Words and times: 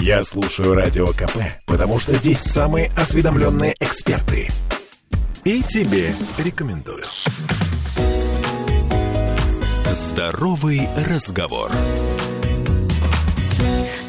Я 0.00 0.22
слушаю 0.22 0.74
Радио 0.74 1.08
КП, 1.08 1.38
потому 1.66 1.98
что 1.98 2.14
здесь 2.14 2.40
самые 2.40 2.90
осведомленные 2.96 3.74
эксперты. 3.80 4.48
И 5.44 5.62
тебе 5.62 6.14
рекомендую. 6.38 7.04
Здоровый 9.92 10.88
разговор. 11.08 11.70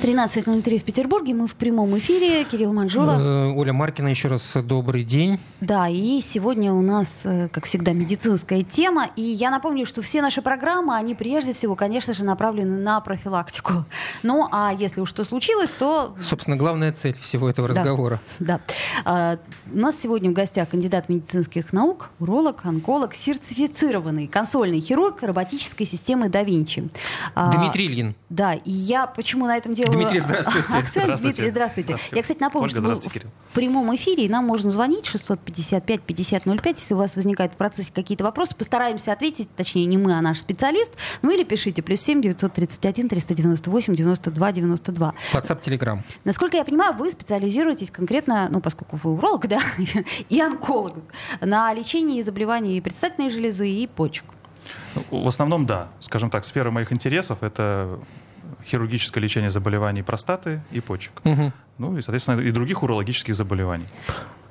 13.03 0.07 0.77
в 0.77 0.83
Петербурге. 0.85 1.33
Мы 1.33 1.49
в 1.49 1.55
прямом 1.55 1.97
эфире. 1.97 2.45
Кирилл 2.45 2.71
Манжула. 2.71 3.17
Э, 3.19 3.51
Оля 3.53 3.73
Маркина, 3.73 4.07
еще 4.07 4.29
раз 4.29 4.53
добрый 4.55 5.03
день. 5.03 5.37
Да, 5.59 5.89
и 5.89 6.21
сегодня 6.21 6.71
у 6.71 6.81
нас, 6.81 7.23
э, 7.25 7.49
как 7.51 7.65
всегда, 7.65 7.91
медицинская 7.91 8.63
тема. 8.63 9.09
И 9.17 9.21
я 9.21 9.51
напомню, 9.51 9.85
что 9.85 10.01
все 10.01 10.21
наши 10.21 10.41
программы, 10.41 10.95
они 10.95 11.13
прежде 11.13 11.51
всего, 11.51 11.75
конечно 11.75 12.13
же, 12.13 12.23
направлены 12.23 12.77
на 12.79 13.01
профилактику. 13.01 13.83
Ну, 14.23 14.47
а 14.49 14.73
если 14.79 15.01
уж 15.01 15.09
что 15.09 15.25
случилось, 15.25 15.71
то... 15.77 16.15
Собственно, 16.21 16.55
главная 16.55 16.93
цель 16.93 17.17
всего 17.19 17.49
этого 17.49 17.67
разговора. 17.67 18.21
Да. 18.39 18.61
А, 19.03 19.37
у 19.69 19.77
нас 19.77 19.99
сегодня 19.99 20.29
в 20.29 20.33
гостях 20.33 20.69
кандидат 20.69 21.09
медицинских 21.09 21.73
наук, 21.73 22.11
уролог, 22.21 22.65
онколог, 22.65 23.13
сертифицированный 23.13 24.27
консольный 24.27 24.79
хирург 24.79 25.21
роботической 25.21 25.85
системы 25.85 26.29
да 26.29 26.43
Винчи. 26.43 26.87
А, 27.35 27.51
Дмитрий 27.51 27.87
Ильин. 27.87 28.15
Да, 28.29 28.53
и 28.53 28.71
я 28.71 29.05
почему 29.05 29.47
на 29.47 29.57
этом 29.57 29.73
делаю 29.73 29.96
Дмитрий, 29.97 30.19
здравствуйте. 30.19 30.59
акцент. 30.59 30.87
Здравствуйте. 30.89 31.23
Дмитрий, 31.23 31.49
здравствуйте. 31.49 31.87
Здравствуйте. 31.87 32.15
Я, 32.15 32.21
кстати, 32.21 32.39
напомню, 32.39 32.65
Ольга, 32.65 32.77
что 32.77 32.81
здравствуйте, 32.81 33.27
в 33.51 33.53
прямом 33.55 33.95
эфире, 33.95 34.25
и 34.25 34.29
нам 34.29 34.45
можно 34.45 34.69
звонить 34.69 35.05
655-5005, 35.05 36.75
если 36.77 36.93
у 36.93 36.97
вас 36.97 37.15
возникают 37.15 37.53
в 37.53 37.57
процессе 37.57 37.91
какие-то 37.93 38.23
вопросы. 38.23 38.55
Постараемся 38.55 39.13
ответить, 39.13 39.49
точнее, 39.55 39.85
не 39.85 39.97
мы, 39.97 40.13
а 40.13 40.21
наш 40.21 40.39
специалист. 40.39 40.93
Ну 41.21 41.31
или 41.31 41.43
пишите, 41.43 41.81
плюс 41.81 41.99
7 42.01 42.21
931 42.21 43.09
398 43.09 43.95
92 43.95 44.51
92. 44.51 45.13
WhatsApp, 45.33 45.61
Telegram. 45.61 45.99
Насколько 46.23 46.57
я 46.57 46.63
понимаю, 46.63 46.95
вы 46.95 47.11
специализируетесь 47.11 47.91
конкретно, 47.91 48.47
ну, 48.51 48.61
поскольку 48.61 48.99
вы 49.03 49.13
уролог, 49.13 49.47
да, 49.47 49.59
и 50.29 50.39
онколог, 50.39 50.95
на 51.41 51.73
лечении 51.73 52.21
заболеваний 52.21 52.79
предстательной 52.81 53.29
железы 53.29 53.69
и 53.69 53.87
почек. 53.87 54.25
Ну, 54.95 55.23
В 55.23 55.27
основном, 55.27 55.65
да. 55.65 55.87
Скажем 55.99 56.29
так, 56.29 56.45
сфера 56.45 56.71
моих 56.71 56.91
интересов— 56.91 57.39
это 57.41 57.99
хирургическое 58.67 59.21
лечение 59.21 59.49
заболеваний 59.49 60.03
простаты 60.03 60.61
и 60.71 60.79
почек. 60.81 61.13
Мгм. 61.23 61.53
Ну 61.77 61.97
и, 61.97 62.01
соответственно, 62.01 62.41
и 62.41 62.51
других 62.51 62.83
урологических 62.83 63.35
заболеваний. 63.35 63.85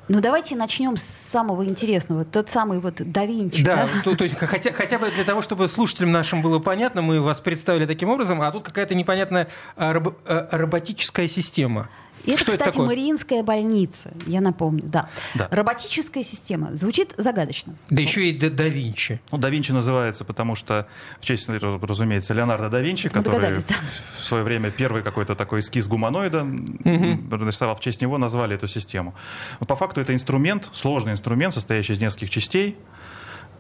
Ну, 0.09 0.21
давайте 0.21 0.55
начнем 0.55 0.97
с 0.97 1.03
самого 1.03 1.65
интересного. 1.67 2.25
Тот 2.25 2.49
самый 2.49 2.79
вот 2.79 2.95
да 2.99 3.27
Винчи, 3.27 3.65
Да, 3.65 3.89
да? 3.93 4.03
то, 4.05 4.15
то 4.17 4.23
есть 4.23 4.39
хотя, 4.39 4.73
хотя 4.73 5.01
бы 5.01 5.11
для 5.11 5.25
того, 5.25 5.43
чтобы 5.43 5.67
слушателям 5.67 6.13
нашим 6.13 6.43
было 6.43 6.61
понятно, 6.61 7.03
мы 7.03 7.21
вас 7.21 7.41
представили 7.41 7.87
таким 7.87 8.11
образом, 8.11 8.41
а 8.41 8.51
тут 8.53 8.63
какая-то 8.65 8.95
непонятная 8.95 9.49
а, 9.77 9.93
робо- 9.95 10.15
а, 10.27 10.49
роботическая 10.53 11.27
система. 11.27 11.89
И 12.25 12.31
это, 12.33 12.41
Что 12.41 12.53
это 12.53 12.59
кстати, 12.59 12.75
такое? 12.75 12.87
Мариинская 12.89 13.43
больница, 13.45 14.11
я 14.27 14.41
напомню, 14.41 14.83
да. 14.85 15.09
Да. 15.37 15.47
Роботическая 15.51 16.25
система. 16.25 16.75
Звучит 16.75 17.15
загадочно. 17.17 17.77
Да 17.89 18.03
еще 18.03 18.29
и 18.29 18.37
да, 18.37 18.51
да 18.51 18.65
Винчи. 18.69 19.21
Ну, 19.31 19.39
да 19.39 19.49
Винчи 19.49 19.71
называется, 19.71 20.25
потому 20.25 20.57
что, 20.57 20.89
в 21.21 21.25
честь, 21.25 21.49
раз- 21.49 21.81
разумеется, 21.81 22.35
Леонардо 22.35 22.69
да 22.69 22.81
Винчи, 22.81 23.07
Мы 23.07 23.11
который 23.23 23.55
да. 23.61 23.75
в 24.19 24.25
свое 24.25 24.43
время 24.43 24.71
первый 24.73 25.03
какой-то 25.03 25.37
такой 25.37 25.61
эскиз 25.61 25.87
гуманоида 25.87 26.39
м, 26.41 27.29
нарисовал, 27.31 27.77
в 27.77 27.81
честь 27.81 28.01
него 28.01 28.19
назвали 28.19 28.57
эту 28.57 28.67
систему. 28.67 29.15
Но 29.61 29.67
по 29.67 29.77
факту 29.77 30.01
это 30.01 30.13
инструмент, 30.13 30.69
сложный 30.73 31.13
инструмент, 31.13 31.55
состоящий 31.55 31.93
из 31.93 32.01
нескольких 32.01 32.31
частей. 32.31 32.77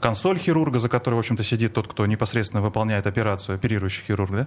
Консоль 0.00 0.38
хирурга, 0.38 0.78
за 0.78 0.88
которой, 0.88 1.14
в 1.14 1.18
общем-то, 1.20 1.42
сидит 1.44 1.72
тот, 1.72 1.88
кто 1.88 2.04
непосредственно 2.04 2.62
выполняет 2.62 3.06
операцию, 3.06 3.54
оперирующий 3.54 4.02
хирург. 4.06 4.30
да. 4.32 4.46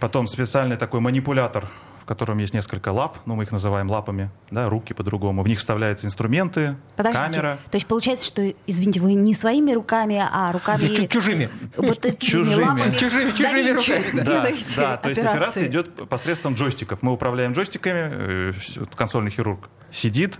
Потом 0.00 0.26
специальный 0.26 0.76
такой 0.76 1.00
манипулятор, 1.00 1.68
котором 2.06 2.38
есть 2.38 2.54
несколько 2.54 2.90
лап, 2.90 3.18
ну, 3.26 3.34
мы 3.34 3.42
их 3.44 3.52
называем 3.52 3.90
лапами, 3.90 4.30
да, 4.50 4.68
руки 4.68 4.92
по-другому. 4.94 5.42
В 5.42 5.48
них 5.48 5.58
вставляются 5.58 6.06
инструменты, 6.06 6.76
Подождите. 6.96 7.26
камера. 7.26 7.58
То 7.70 7.76
есть 7.76 7.86
получается, 7.86 8.24
что, 8.24 8.54
извините, 8.66 9.00
вы 9.00 9.14
не 9.14 9.34
своими 9.34 9.72
руками, 9.72 10.16
а 10.32 10.52
руками... 10.52 10.86
Чу- 10.94 11.06
Чужими. 11.08 11.50
Вот 11.76 12.04
этими 12.06 12.20
Чужими. 12.30 12.62
лапами 12.62 12.94
Чужими- 12.96 13.30
да 13.30 13.36
чужими 13.36 13.70
руками, 13.72 14.04
да. 14.14 14.22
делаете 14.22 14.76
Да, 14.80 14.96
то 14.96 15.08
есть 15.10 15.20
операция 15.20 15.66
идет 15.66 16.08
посредством 16.08 16.54
джойстиков. 16.54 17.02
Мы 17.02 17.12
управляем 17.12 17.52
джойстиками, 17.52 18.10
э, 18.12 18.52
консольный 18.94 19.30
хирург 19.30 19.68
сидит 19.90 20.38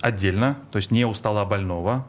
отдельно, 0.00 0.56
то 0.72 0.76
есть 0.78 0.90
не 0.90 1.04
у 1.04 1.14
стола 1.14 1.44
больного, 1.44 2.06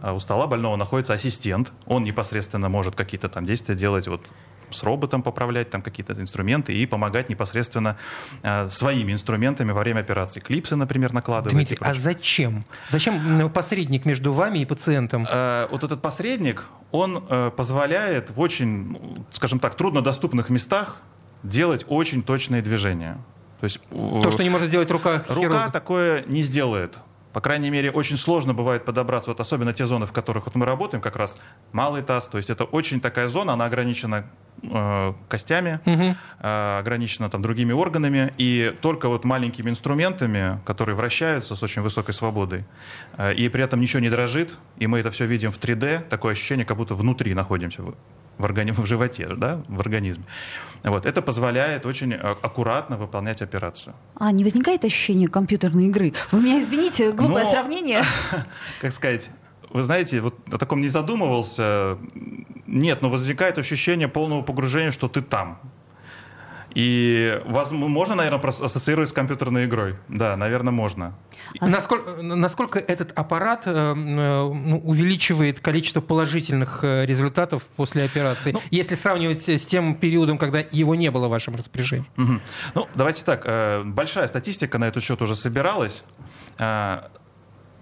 а 0.00 0.12
у 0.12 0.20
стола 0.20 0.46
больного 0.46 0.76
находится 0.76 1.14
ассистент. 1.14 1.72
Он 1.86 2.04
непосредственно 2.04 2.68
может 2.68 2.94
какие-то 2.94 3.28
там 3.28 3.44
действия 3.44 3.74
делать, 3.74 4.06
вот 4.08 4.22
с 4.70 4.82
роботом 4.82 5.22
поправлять 5.22 5.70
там 5.70 5.82
какие-то 5.82 6.12
инструменты 6.14 6.74
и 6.74 6.86
помогать 6.86 7.28
непосредственно 7.28 7.96
э, 8.42 8.68
своими 8.70 9.12
инструментами 9.12 9.72
во 9.72 9.80
время 9.80 10.00
операции. 10.00 10.40
Клипсы, 10.40 10.76
например, 10.76 11.12
накладывать. 11.12 11.54
Дмитрий, 11.54 11.78
а 11.80 11.94
зачем? 11.94 12.64
Зачем 12.90 13.50
посредник 13.50 14.04
между 14.04 14.32
вами 14.32 14.60
и 14.60 14.64
пациентом? 14.64 15.26
Э, 15.30 15.68
вот 15.70 15.84
этот 15.84 16.02
посредник, 16.02 16.64
он 16.90 17.24
э, 17.28 17.50
позволяет 17.56 18.30
в 18.30 18.40
очень, 18.40 19.24
скажем 19.30 19.58
так, 19.58 19.74
труднодоступных 19.74 20.48
местах 20.48 21.00
делать 21.42 21.84
очень 21.88 22.22
точные 22.22 22.62
движения. 22.62 23.18
То 23.60 23.64
есть 23.64 23.80
То, 23.90 24.30
что 24.30 24.42
не 24.42 24.50
может 24.50 24.68
сделать 24.68 24.90
рука 24.90 25.22
рука 25.28 25.34
хирурга. 25.34 25.70
такое 25.72 26.24
не 26.26 26.42
сделает. 26.42 26.98
По 27.34 27.40
крайней 27.40 27.68
мере, 27.68 27.90
очень 27.90 28.16
сложно 28.16 28.54
бывает 28.54 28.84
подобраться, 28.84 29.30
вот 29.30 29.40
особенно 29.40 29.74
те 29.74 29.86
зоны, 29.86 30.06
в 30.06 30.12
которых 30.12 30.46
вот 30.46 30.54
мы 30.54 30.64
работаем, 30.64 31.02
как 31.02 31.16
раз 31.16 31.36
малый 31.72 32.00
таз, 32.02 32.28
то 32.28 32.38
есть 32.38 32.48
это 32.48 32.62
очень 32.62 33.00
такая 33.00 33.26
зона, 33.26 33.54
она 33.54 33.64
ограничена 33.64 34.24
э, 34.62 35.12
костями, 35.28 35.80
Мгм. 35.84 36.16
э, 36.38 36.78
ограничена 36.78 37.28
там 37.28 37.42
другими 37.42 37.72
органами, 37.72 38.32
и 38.38 38.72
только 38.80 39.08
вот 39.08 39.24
маленькими 39.24 39.68
инструментами, 39.68 40.60
которые 40.64 40.94
вращаются 40.94 41.56
с 41.56 41.62
очень 41.64 41.82
высокой 41.82 42.14
свободой, 42.14 42.64
э, 43.18 43.34
и 43.34 43.48
при 43.48 43.64
этом 43.64 43.80
ничего 43.80 43.98
не 44.00 44.10
дрожит, 44.10 44.56
и 44.78 44.86
мы 44.86 45.00
это 45.00 45.10
все 45.10 45.26
видим 45.26 45.50
в 45.50 45.58
3D, 45.58 46.08
такое 46.08 46.32
ощущение, 46.34 46.64
как 46.64 46.76
будто 46.76 46.94
внутри 46.94 47.34
находимся 47.34 47.82
в, 48.38 48.44
органи- 48.44 48.72
в 48.72 48.84
животе, 48.86 49.28
да, 49.36 49.62
в 49.68 49.80
организме. 49.80 50.24
Вот. 50.82 51.06
Это 51.06 51.22
позволяет 51.22 51.86
очень 51.86 52.14
а- 52.14 52.36
аккуратно 52.42 52.96
выполнять 52.96 53.42
операцию. 53.42 53.94
А 54.16 54.30
не 54.32 54.44
возникает 54.44 54.84
ощущение 54.84 55.28
компьютерной 55.28 55.86
игры? 55.86 56.12
Вы 56.32 56.40
меня 56.40 56.60
извините, 56.60 57.12
глупое 57.12 57.44
Но- 57.44 57.50
сравнение. 57.50 58.02
Как 58.80 58.92
сказать, 58.92 59.30
вы 59.70 59.82
знаете, 59.82 60.20
вот 60.20 60.34
о 60.52 60.58
таком 60.58 60.80
не 60.80 60.88
задумывался. 60.88 61.98
Нет, 62.66 63.02
но 63.02 63.08
возникает 63.10 63.58
ощущение 63.58 64.08
полного 64.08 64.42
погружения, 64.42 64.90
что 64.90 65.08
ты 65.08 65.22
там. 65.22 65.58
И 66.74 67.40
можно, 67.46 68.14
наверное, 68.14 68.40
ассоциировать 68.40 69.08
с 69.08 69.12
компьютерной 69.12 69.66
игрой. 69.66 69.96
Да, 70.08 70.36
наверное, 70.36 70.72
можно. 70.72 71.14
А 71.60 71.68
Насколько, 71.68 72.22
насколько 72.22 72.78
этот 72.78 73.12
аппарат 73.12 73.62
э, 73.66 73.70
э, 73.70 73.94
ну, 73.94 74.80
увеличивает 74.84 75.60
количество 75.60 76.00
положительных 76.00 76.82
э, 76.82 77.06
результатов 77.06 77.64
после 77.76 78.04
операции, 78.04 78.52
Ну, 78.52 78.60
если 78.70 78.94
сравнивать 78.96 79.48
с 79.48 79.66
тем 79.66 79.94
периодом, 79.94 80.36
когда 80.38 80.64
его 80.72 80.94
не 80.94 81.10
было 81.10 81.28
в 81.28 81.30
вашем 81.30 81.54
распоряжении? 81.54 82.06
Мгм. 82.16 82.42
Ну, 82.74 82.86
давайте 82.94 83.24
так. 83.24 83.42
э, 83.46 83.82
Большая 83.84 84.26
статистика 84.26 84.78
на 84.78 84.88
этот 84.88 85.02
счет 85.02 85.22
уже 85.22 85.36
собиралась. 85.36 86.02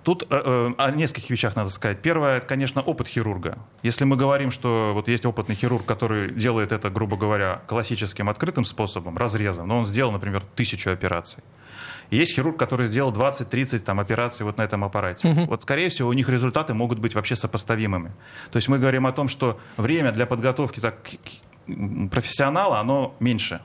Тут 0.05 0.25
э, 0.25 0.27
э, 0.31 0.73
о 0.79 0.91
нескольких 0.91 1.31
вещах 1.31 1.55
надо 1.55 1.71
сказать. 1.71 2.03
Первое, 2.03 2.39
это, 2.39 2.47
конечно, 2.47 2.83
опыт 2.83 3.07
хирурга. 3.07 3.59
Если 3.83 4.05
мы 4.05 4.17
говорим, 4.17 4.51
что 4.51 4.93
вот 4.95 5.09
есть 5.09 5.25
опытный 5.25 5.55
хирург, 5.55 5.85
который 5.87 6.33
делает 6.33 6.73
это, 6.73 6.91
грубо 6.91 7.17
говоря, 7.17 7.63
классическим 7.69 8.29
открытым 8.29 8.65
способом, 8.65 9.17
разрезом, 9.17 9.69
но 9.69 9.79
он 9.79 9.87
сделал, 9.87 10.11
например, 10.11 10.43
тысячу 10.57 10.91
операций. 10.91 11.43
Есть 12.11 12.35
хирург, 12.35 12.59
который 12.59 12.87
сделал 12.87 13.13
20-30 13.13 13.79
там, 13.79 14.01
операций 14.01 14.45
вот 14.45 14.59
на 14.59 14.63
этом 14.63 14.85
аппарате. 14.85 15.47
Вот, 15.49 15.63
скорее 15.63 15.89
всего, 15.89 16.11
у 16.11 16.13
них 16.13 16.29
результаты 16.29 16.75
могут 16.75 16.99
быть 16.99 17.15
вообще 17.15 17.37
сопоставимыми. 17.37 18.11
То 18.51 18.57
есть 18.57 18.69
мы 18.69 18.79
говорим 18.79 19.07
о 19.07 19.13
том, 19.13 19.29
что 19.29 19.59
время 19.77 20.13
для 20.13 20.27
подготовки 20.27 20.81
так, 20.81 20.97
профессионала, 22.11 22.81
оно 22.81 23.15
меньше. 23.21 23.61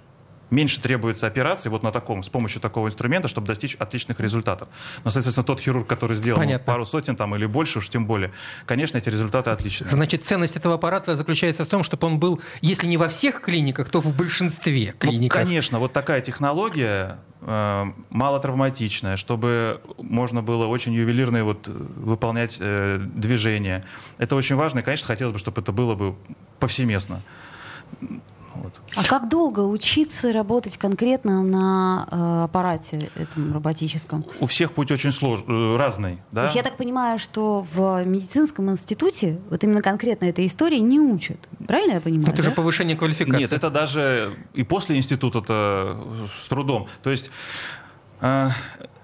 Меньше 0.49 0.79
требуется 0.81 1.27
операций 1.27 1.69
вот 1.69 1.83
на 1.83 1.91
таком, 1.91 2.23
с 2.23 2.29
помощью 2.29 2.61
такого 2.61 2.87
инструмента, 2.87 3.27
чтобы 3.27 3.47
достичь 3.47 3.75
отличных 3.75 4.19
результатов. 4.19 4.69
Но, 5.03 5.11
соответственно, 5.11 5.45
тот 5.45 5.59
хирург, 5.59 5.87
который 5.87 6.15
сделал 6.15 6.39
ну, 6.39 6.45
Понятно. 6.45 6.65
пару 6.65 6.85
сотен 6.85 7.15
там, 7.15 7.35
или 7.35 7.45
больше, 7.45 7.79
уж 7.79 7.89
тем 7.89 8.05
более, 8.05 8.31
конечно, 8.65 8.97
эти 8.97 9.09
результаты 9.09 9.49
отличные. 9.49 9.89
Значит, 9.89 10.23
ценность 10.23 10.55
этого 10.55 10.75
аппарата 10.75 11.15
заключается 11.15 11.65
в 11.65 11.67
том, 11.67 11.83
чтобы 11.83 12.07
он 12.07 12.19
был, 12.19 12.41
если 12.61 12.87
не 12.87 12.97
во 12.97 13.07
всех 13.09 13.41
клиниках, 13.41 13.89
то 13.89 13.99
в 13.99 14.15
большинстве 14.15 14.93
Ну, 14.93 14.97
клиниках. 15.09 15.41
конечно, 15.41 15.79
вот 15.79 15.91
такая 15.93 16.21
технология 16.21 17.19
э, 17.41 17.83
малотравматичная, 18.09 19.17
чтобы 19.17 19.81
можно 19.97 20.41
было 20.41 20.65
очень 20.67 20.93
ювелирные 20.93 21.43
вот, 21.43 21.67
э, 21.67 21.71
выполнять 21.71 22.57
э, 22.59 22.99
движения. 22.99 23.83
Это 24.17 24.35
очень 24.35 24.55
важно, 24.55 24.79
и, 24.79 24.81
конечно, 24.81 25.07
хотелось 25.07 25.33
бы, 25.33 25.39
чтобы 25.39 25.61
это 25.61 25.71
было 25.71 25.95
бы 25.95 26.15
повсеместно. 26.59 27.21
Вот. 28.63 28.73
А 28.95 29.03
как 29.03 29.29
долго 29.29 29.61
учиться 29.61 30.33
работать 30.33 30.77
конкретно 30.77 31.43
на 31.43 32.07
э, 32.09 32.43
аппарате 32.45 33.09
этом 33.15 33.53
роботическом? 33.53 34.25
У 34.39 34.47
всех 34.47 34.73
путь 34.73 34.91
очень 34.91 35.11
сложный, 35.11 35.77
разный. 35.77 36.19
Да? 36.31 36.41
То 36.41 36.45
есть 36.45 36.55
я 36.55 36.63
так 36.63 36.77
понимаю, 36.77 37.19
что 37.19 37.65
в 37.73 38.03
медицинском 38.05 38.69
институте 38.69 39.39
вот 39.49 39.63
именно 39.63 39.81
конкретно 39.81 40.25
этой 40.25 40.45
истории 40.45 40.79
не 40.79 40.99
учат. 40.99 41.37
Правильно 41.67 41.93
я 41.93 42.01
понимаю? 42.01 42.27
Это 42.29 42.37
да? 42.37 42.43
же 42.43 42.51
повышение 42.51 42.97
квалификации. 42.97 43.41
Нет, 43.41 43.53
это 43.53 43.69
даже 43.69 44.35
и 44.53 44.63
после 44.63 44.97
института-то 44.97 46.27
с 46.39 46.47
трудом. 46.47 46.87
То 47.03 47.11
есть 47.11 47.31
э, 48.21 48.49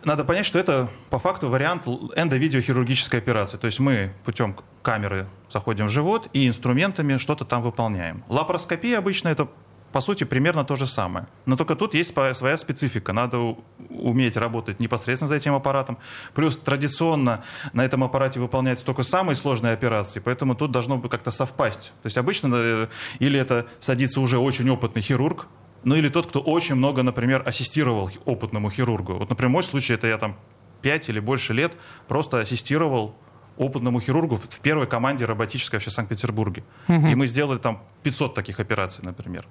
надо 0.05 0.23
понять, 0.23 0.45
что 0.45 0.59
это 0.59 0.89
по 1.09 1.19
факту 1.19 1.49
вариант 1.49 1.87
эндовидеохирургической 1.87 3.19
операции. 3.19 3.57
То 3.57 3.67
есть 3.67 3.79
мы 3.79 4.13
путем 4.23 4.55
камеры 4.81 5.27
заходим 5.49 5.87
в 5.87 5.89
живот 5.89 6.29
и 6.33 6.47
инструментами 6.47 7.17
что-то 7.17 7.45
там 7.45 7.61
выполняем. 7.61 8.23
Лапароскопия 8.27 8.97
обычно 8.97 9.29
это 9.29 9.47
по 9.93 10.01
сути, 10.01 10.23
примерно 10.23 10.65
то 10.65 10.75
же 10.75 10.87
самое. 10.87 11.27
Но 11.45 11.55
только 11.55 11.75
тут 11.75 11.93
есть 11.93 12.13
своя 12.13 12.57
специфика. 12.57 13.13
Надо 13.13 13.55
уметь 13.89 14.35
работать 14.35 14.79
непосредственно 14.79 15.29
за 15.29 15.35
этим 15.35 15.53
аппаратом. 15.53 15.99
Плюс 16.33 16.57
традиционно 16.57 17.43
на 17.73 17.85
этом 17.85 18.03
аппарате 18.03 18.39
выполняются 18.39 18.83
только 18.83 19.03
самые 19.03 19.35
сложные 19.35 19.73
операции, 19.73 20.19
поэтому 20.19 20.55
тут 20.55 20.71
должно 20.71 20.99
как-то 20.99 21.29
совпасть. 21.29 21.93
То 22.01 22.07
есть 22.07 22.17
обычно 22.17 22.55
э, 22.55 22.87
или 23.19 23.39
это 23.39 23.67
садится 23.79 24.19
уже 24.19 24.39
очень 24.39 24.67
опытный 24.67 25.03
хирург, 25.03 25.45
ну 25.83 25.95
или 25.95 26.09
тот, 26.09 26.27
кто 26.27 26.39
очень 26.39 26.75
много, 26.75 27.03
например, 27.03 27.43
ассистировал 27.45 28.09
опытному 28.25 28.69
хирургу. 28.69 29.15
Вот, 29.15 29.29
например, 29.29 29.49
мой 29.49 29.63
случай, 29.63 29.93
это 29.93 30.07
я 30.07 30.17
там 30.17 30.37
5 30.81 31.09
или 31.09 31.19
больше 31.19 31.53
лет 31.53 31.73
просто 32.07 32.39
ассистировал 32.39 33.15
опытному 33.57 33.99
хирургу 33.99 34.37
в 34.37 34.59
первой 34.59 34.87
команде 34.87 35.25
роботической 35.25 35.77
вообще 35.77 35.89
в 35.89 35.93
Санкт-Петербурге. 35.93 36.63
Угу. 36.87 37.07
И 37.07 37.15
мы 37.15 37.27
сделали 37.27 37.59
там 37.59 37.83
500 38.03 38.33
таких 38.33 38.59
операций, 38.59 39.03
например. 39.03 39.45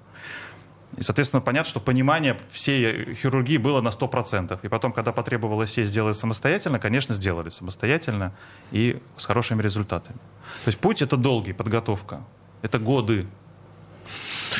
И, 0.97 1.01
соответственно, 1.01 1.41
понятно, 1.41 1.69
что 1.69 1.79
понимание 1.79 2.37
всей 2.49 3.15
хирургии 3.15 3.57
было 3.57 3.81
на 3.81 3.89
100%. 3.89 4.59
И 4.61 4.67
потом, 4.67 4.93
когда 4.93 5.11
потребовалось 5.11 5.71
сесть 5.71 5.91
сделать 5.91 6.17
самостоятельно, 6.17 6.79
конечно, 6.79 7.15
сделали 7.15 7.49
самостоятельно 7.49 8.33
и 8.71 9.01
с 9.17 9.25
хорошими 9.25 9.61
результатами. 9.61 10.17
То 10.65 10.67
есть 10.67 10.79
путь— 10.79 11.01
это 11.01 11.17
долгий, 11.17 11.53
подготовка. 11.53 12.23
Это 12.61 12.77
годы. 12.77 13.25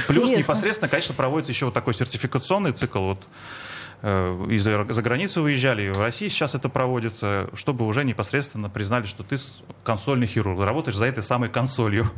Плюс 0.07 0.25
Интересно. 0.25 0.39
непосредственно, 0.39 0.89
конечно, 0.89 1.13
проводится 1.13 1.51
еще 1.51 1.65
вот 1.65 1.73
такой 1.73 1.93
сертификационный 1.93 2.71
цикл. 2.71 2.99
Вот 2.99 3.27
Э, 4.05 4.45
из 4.49 4.63
за, 4.63 4.85
за 4.89 5.01
границу 5.01 5.41
выезжали, 5.41 5.83
и 5.83 5.89
в 5.89 6.01
России 6.01 6.27
сейчас 6.27 6.55
это 6.55 6.67
проводится, 6.67 7.47
чтобы 7.53 7.87
уже 7.87 8.03
непосредственно 8.03 8.69
признали, 8.69 9.05
что 9.05 9.23
ты 9.23 9.37
консольный 9.85 10.27
хирург, 10.27 10.59
работаешь 10.59 10.97
за 10.97 11.05
этой 11.05 11.23
самой 11.23 11.49
консолью. 11.49 12.11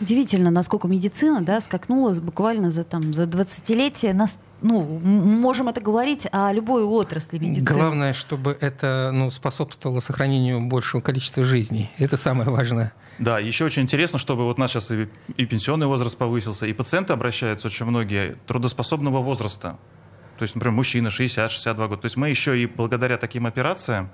Удивительно, 0.00 0.52
насколько 0.52 0.86
медицина 0.86 1.44
да, 1.44 1.60
скакнула 1.60 2.14
буквально 2.14 2.70
за, 2.70 2.84
там, 2.84 3.12
за 3.12 3.24
20-летие. 3.24 4.12
Нас, 4.12 4.38
ну, 4.60 4.82
можем 4.82 5.68
это 5.68 5.80
говорить 5.80 6.28
о 6.30 6.52
любой 6.52 6.84
отрасли 6.84 7.38
медицины. 7.38 7.66
Главное, 7.66 8.12
чтобы 8.12 8.56
это 8.60 9.10
ну, 9.12 9.30
способствовало 9.30 9.98
сохранению 9.98 10.60
большего 10.60 11.00
количества 11.00 11.42
жизней. 11.42 11.90
Это 11.98 12.16
самое 12.16 12.50
важное. 12.50 12.92
Да, 13.22 13.38
еще 13.38 13.66
очень 13.66 13.82
интересно, 13.82 14.18
чтобы 14.18 14.44
вот 14.44 14.58
у 14.58 14.60
нас 14.60 14.72
сейчас 14.72 14.90
и, 14.90 15.08
и 15.36 15.46
пенсионный 15.46 15.86
возраст 15.86 16.18
повысился, 16.18 16.66
и 16.66 16.72
пациенты 16.72 17.12
обращаются 17.12 17.68
очень 17.68 17.86
многие 17.86 18.36
трудоспособного 18.48 19.22
возраста. 19.22 19.78
То 20.38 20.42
есть, 20.42 20.56
например, 20.56 20.74
мужчина 20.74 21.06
60-62 21.06 21.76
года. 21.86 22.02
То 22.02 22.06
есть 22.06 22.16
мы 22.16 22.30
еще 22.30 22.60
и 22.60 22.66
благодаря 22.66 23.18
таким 23.18 23.46
операциям 23.46 24.10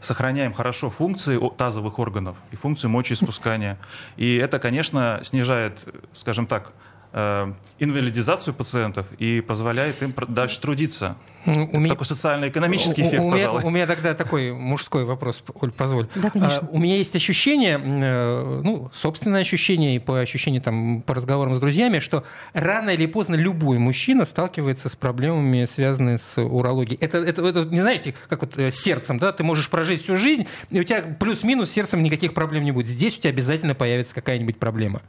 сохраняем 0.00 0.52
хорошо 0.52 0.90
функции 0.90 1.40
тазовых 1.56 1.98
органов 1.98 2.36
и 2.52 2.56
функцию 2.56 2.90
мочеиспускания. 2.90 3.80
И 4.16 4.36
это, 4.36 4.60
конечно, 4.60 5.18
снижает, 5.24 5.84
скажем 6.14 6.46
так, 6.46 6.72
э, 7.12 7.52
инвалидизацию 7.78 8.54
пациентов 8.54 9.06
и 9.18 9.40
позволяет 9.40 10.02
им 10.02 10.14
дальше 10.28 10.60
трудиться. 10.60 11.16
Ну, 11.44 11.68
у 11.72 11.78
меня... 11.78 11.90
Такой 11.90 12.06
социально-экономический 12.06 13.02
эффект, 13.02 13.22
у, 13.22 13.26
у, 13.26 13.34
меня, 13.34 13.50
у 13.50 13.70
меня 13.70 13.86
тогда 13.86 14.14
такой 14.14 14.52
мужской 14.52 15.04
вопрос, 15.04 15.42
Оль, 15.60 15.72
позволь. 15.72 16.08
Да, 16.14 16.30
конечно. 16.30 16.60
А, 16.62 16.68
у 16.70 16.78
меня 16.78 16.96
есть 16.96 17.16
ощущение, 17.16 17.80
э, 17.82 18.60
ну, 18.62 18.90
собственное 18.94 19.40
ощущение 19.40 19.96
и 19.96 19.98
по 19.98 20.20
ощущению 20.20 20.62
там, 20.62 21.02
по 21.02 21.14
разговорам 21.14 21.54
с 21.54 21.60
друзьями, 21.60 21.98
что 21.98 22.24
рано 22.52 22.90
или 22.90 23.06
поздно 23.06 23.34
любой 23.34 23.78
мужчина 23.78 24.24
сталкивается 24.24 24.88
с 24.88 24.94
проблемами, 24.94 25.64
связанными 25.64 26.16
с 26.16 26.40
урологией. 26.40 26.98
Это, 27.00 27.18
это, 27.18 27.44
это 27.44 27.64
не 27.64 27.80
знаете, 27.80 28.14
как 28.28 28.42
вот 28.42 28.56
э, 28.56 28.70
с 28.70 28.76
сердцем, 28.76 29.18
да, 29.18 29.32
ты 29.32 29.42
можешь 29.42 29.68
прожить 29.68 30.02
всю 30.02 30.16
жизнь, 30.16 30.46
и 30.70 30.80
у 30.80 30.84
тебя 30.84 31.02
плюс-минус 31.02 31.70
с 31.70 31.72
сердцем 31.72 32.02
никаких 32.02 32.34
проблем 32.34 32.64
не 32.64 32.72
будет. 32.72 32.86
Здесь 32.86 33.18
у 33.18 33.20
тебя 33.20 33.30
обязательно 33.30 33.74
появится 33.74 34.14
какая-нибудь 34.14 34.58
проблема. 34.58 35.02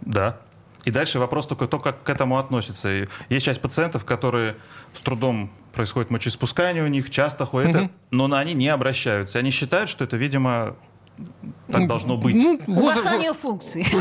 Да, 0.00 0.38
и 0.88 0.90
дальше 0.90 1.18
вопрос 1.18 1.46
только 1.46 1.66
то, 1.66 1.78
как 1.78 2.02
к 2.02 2.08
этому 2.08 2.38
относится. 2.38 2.88
И 2.88 3.08
есть 3.28 3.44
часть 3.44 3.60
пациентов, 3.60 4.06
которые 4.06 4.56
с 4.94 5.02
трудом 5.02 5.50
происходит 5.74 6.10
мочеиспускание 6.10 6.82
у 6.82 6.86
них, 6.86 7.10
часто 7.10 7.44
ходят, 7.44 7.76
угу. 7.76 7.90
но 8.10 8.26
на 8.26 8.38
они 8.38 8.54
не 8.54 8.68
обращаются. 8.68 9.38
Они 9.38 9.50
считают, 9.50 9.90
что 9.90 10.04
это, 10.04 10.16
видимо, 10.16 10.76
так 11.70 11.86
должно 11.86 12.16
быть. 12.16 12.34
Ну, 12.34 12.60
Угасание 12.66 13.30
вот, 13.32 13.40
функций. 13.40 13.86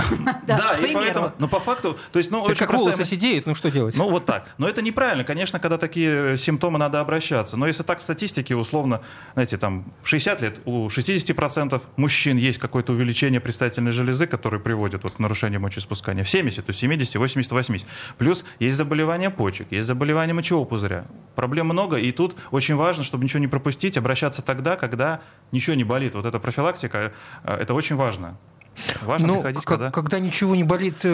Да, 0.48 0.78
и 0.78 0.94
поэтому, 0.94 1.34
но 1.40 1.48
по 1.48 1.60
факту, 1.60 1.98
то 2.12 2.20
есть, 2.20 2.32
ну, 2.32 2.42
очень 2.42 2.58
как 2.58 2.74
волосы 2.74 3.04
сидеют, 3.06 3.46
ну 3.46 3.56
что 3.56 3.70
делать? 3.70 3.96
Ну 3.98 4.10
вот 4.10 4.26
так. 4.26 4.48
Но 4.58 4.68
это 4.68 4.82
неправильно, 4.82 5.24
конечно, 5.24 5.60
когда 5.60 5.78
такие 5.78 6.34
э, 6.34 6.38
симптомы 6.38 6.80
надо 6.80 7.02
обращаться. 7.02 7.58
Но 7.58 7.68
если 7.68 7.84
так 7.84 8.00
в 8.00 8.04
статистике, 8.04 8.56
условно, 8.56 9.02
знаете, 9.34 9.58
там 9.58 9.92
в 10.02 10.08
60 10.08 10.42
лет 10.42 10.60
у 10.66 10.88
60% 10.88 11.82
мужчин 11.98 12.38
есть 12.38 12.60
какое-то 12.60 12.94
увеличение 12.94 13.42
предстательной 13.42 13.92
железы, 13.92 14.28
которое 14.28 14.60
приводит 14.60 15.04
вот, 15.04 15.14
к 15.14 15.20
нарушению 15.20 15.60
мочеиспускания. 15.60 16.24
В 16.24 16.30
70, 16.30 16.66
то 16.66 16.70
есть 16.70 16.80
70, 16.80 17.16
80, 17.16 17.52
80. 17.52 17.88
Плюс 18.18 18.46
есть 18.60 18.78
заболевания 18.78 19.30
почек, 19.30 19.68
есть 19.72 19.88
заболевания 19.88 20.34
мочевого 20.34 20.66
пузыря. 20.66 21.06
Проблем 21.36 21.68
много, 21.68 21.98
и 21.98 22.12
тут 22.12 22.36
очень 22.52 22.76
важно, 22.76 23.04
чтобы 23.04 23.24
ничего 23.24 23.40
не 23.40 23.48
пропустить, 23.48 23.98
обращаться 23.98 24.42
тогда, 24.42 24.76
когда 24.76 25.20
ничего 25.52 25.76
не 25.76 25.84
болит. 25.84 26.16
Вот 26.16 26.26
эта 26.26 26.40
профилактика 26.40 27.07
Э, 27.44 27.56
это 27.56 27.74
очень 27.74 27.96
важно. 27.96 28.38
Важно 29.02 29.28
ну, 29.28 29.36
приходить, 29.36 29.66
когда... 29.66 29.92
когда 29.92 30.20
ничего 30.20 30.56
не 30.56 30.64
болит, 30.64 30.98
э, 31.04 31.10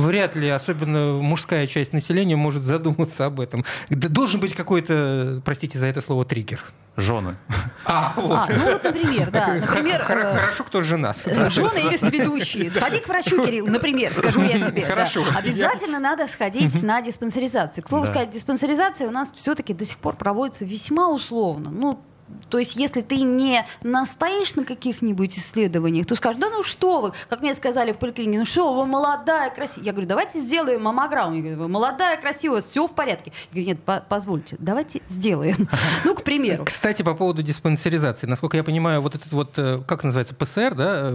вряд 0.00 0.34
ли, 0.34 0.48
особенно 0.48 1.14
мужская 1.22 1.66
часть 1.66 1.92
населения, 1.92 2.36
может 2.36 2.62
задуматься 2.62 3.26
об 3.26 3.40
этом. 3.40 3.64
Должен 3.90 4.40
быть 4.40 4.54
какой-то, 4.54 5.40
простите 5.44 5.78
за 5.78 5.86
это 5.86 6.00
слово, 6.00 6.24
триггер. 6.24 6.64
Жены. 6.96 7.36
А, 7.84 8.14
вот. 8.16 8.32
а, 8.32 8.46
ну 8.48 8.72
вот, 8.72 8.82
например, 8.82 9.30
да. 9.30 9.54
Например, 9.60 10.00
Хорошо, 10.00 10.64
кто 10.64 10.80
женат. 10.80 11.18
Жены 11.50 11.92
или 11.92 12.18
ведущие. 12.18 12.70
Сходи 12.70 13.00
к 13.00 13.08
врачу, 13.08 13.44
Кирилл, 13.44 13.66
например, 13.66 14.14
скажу 14.14 14.42
я 14.42 14.66
тебе. 14.66 14.82
Хорошо. 14.82 15.22
Да. 15.30 15.38
Обязательно 15.38 16.00
надо 16.00 16.26
сходить 16.26 16.82
на 16.82 17.02
диспансеризацию. 17.02 17.84
К 17.84 17.88
слову 17.88 18.06
да. 18.06 18.12
сказать, 18.12 18.30
диспансеризация 18.30 19.06
у 19.08 19.10
нас 19.10 19.30
все-таки 19.34 19.74
до 19.74 19.84
сих 19.84 19.98
пор 19.98 20.16
проводится 20.16 20.64
весьма 20.64 21.10
условно. 21.10 21.70
Ну, 21.70 22.00
то 22.48 22.58
есть, 22.58 22.76
если 22.76 23.00
ты 23.00 23.20
не 23.20 23.64
настоишь 23.82 24.54
на 24.54 24.64
каких-нибудь 24.64 25.36
исследованиях, 25.38 26.06
то 26.06 26.14
скажешь, 26.14 26.40
да 26.40 26.48
ну 26.50 26.62
что 26.62 27.00
вы, 27.00 27.12
как 27.28 27.40
мне 27.42 27.54
сказали 27.54 27.92
в 27.92 27.98
поликлинике, 27.98 28.38
ну 28.38 28.44
что 28.44 28.72
вы 28.72 28.86
молодая, 28.86 29.50
красивая. 29.50 29.86
Я 29.86 29.92
говорю, 29.92 30.08
давайте 30.08 30.40
сделаем 30.40 30.82
маммограмму. 30.82 31.36
Я 31.36 31.42
говорю, 31.42 31.58
вы 31.58 31.68
молодая, 31.68 32.20
красивая, 32.20 32.60
все 32.60 32.86
в 32.86 32.94
порядке. 32.94 33.32
Я 33.50 33.52
говорю, 33.52 33.66
нет, 33.68 33.82
по 33.82 34.02
позвольте, 34.08 34.56
давайте 34.58 35.02
сделаем. 35.08 35.68
Ну, 36.04 36.14
к 36.14 36.22
примеру. 36.22 36.64
Кстати, 36.64 37.02
по 37.02 37.14
поводу 37.14 37.42
диспансеризации. 37.42 38.26
Насколько 38.26 38.56
я 38.56 38.64
понимаю, 38.64 39.00
вот 39.00 39.14
этот 39.14 39.32
вот, 39.32 39.54
э, 39.56 39.80
как 39.86 40.04
называется, 40.04 40.34
ПСР, 40.34 40.74
да? 40.74 41.12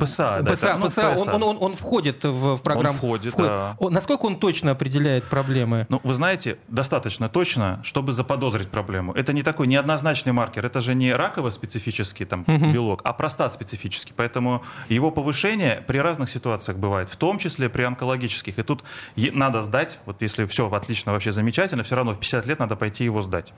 ПСА. 0.00 0.42
ПСА, 0.44 0.78
ПСА, 0.78 1.16
он, 1.36 1.74
входит 1.74 2.24
в 2.24 2.58
программу. 2.58 2.90
Он 2.90 2.96
входит. 2.96 3.34
да. 3.36 3.76
Насколько 3.80 4.26
он 4.26 4.38
точно 4.38 4.72
определяет 4.72 5.24
проблемы? 5.24 5.86
Ну, 5.88 6.00
вы 6.02 6.14
знаете, 6.14 6.58
достаточно 6.68 7.28
точно, 7.28 7.80
чтобы 7.82 8.12
заподозрить 8.12 8.68
проблему. 8.68 9.12
Это 9.12 9.32
не 9.32 9.42
такой 9.42 9.66
не 9.66 9.77
неоднозначный 9.78 10.32
маркер. 10.32 10.66
Это 10.66 10.80
же 10.80 10.94
не 10.94 11.12
раково-специфический 11.12 12.24
там, 12.24 12.44
угу. 12.46 12.72
белок, 12.72 13.00
а 13.04 13.12
простат-специфический. 13.12 14.12
Поэтому 14.16 14.62
его 14.88 15.10
повышение 15.10 15.82
при 15.86 15.98
разных 15.98 16.28
ситуациях 16.28 16.78
бывает, 16.78 17.08
в 17.08 17.16
том 17.16 17.38
числе 17.38 17.68
при 17.68 17.84
онкологических. 17.84 18.58
И 18.58 18.62
тут 18.62 18.84
надо 19.16 19.62
сдать, 19.62 19.98
вот 20.06 20.22
если 20.22 20.44
все 20.46 20.70
отлично, 20.70 21.12
вообще 21.12 21.32
замечательно, 21.32 21.82
все 21.82 21.96
равно 21.96 22.12
в 22.12 22.18
50 22.18 22.46
лет 22.46 22.58
надо 22.58 22.76
пойти 22.76 23.04
его 23.04 23.22
сдать. 23.22 23.52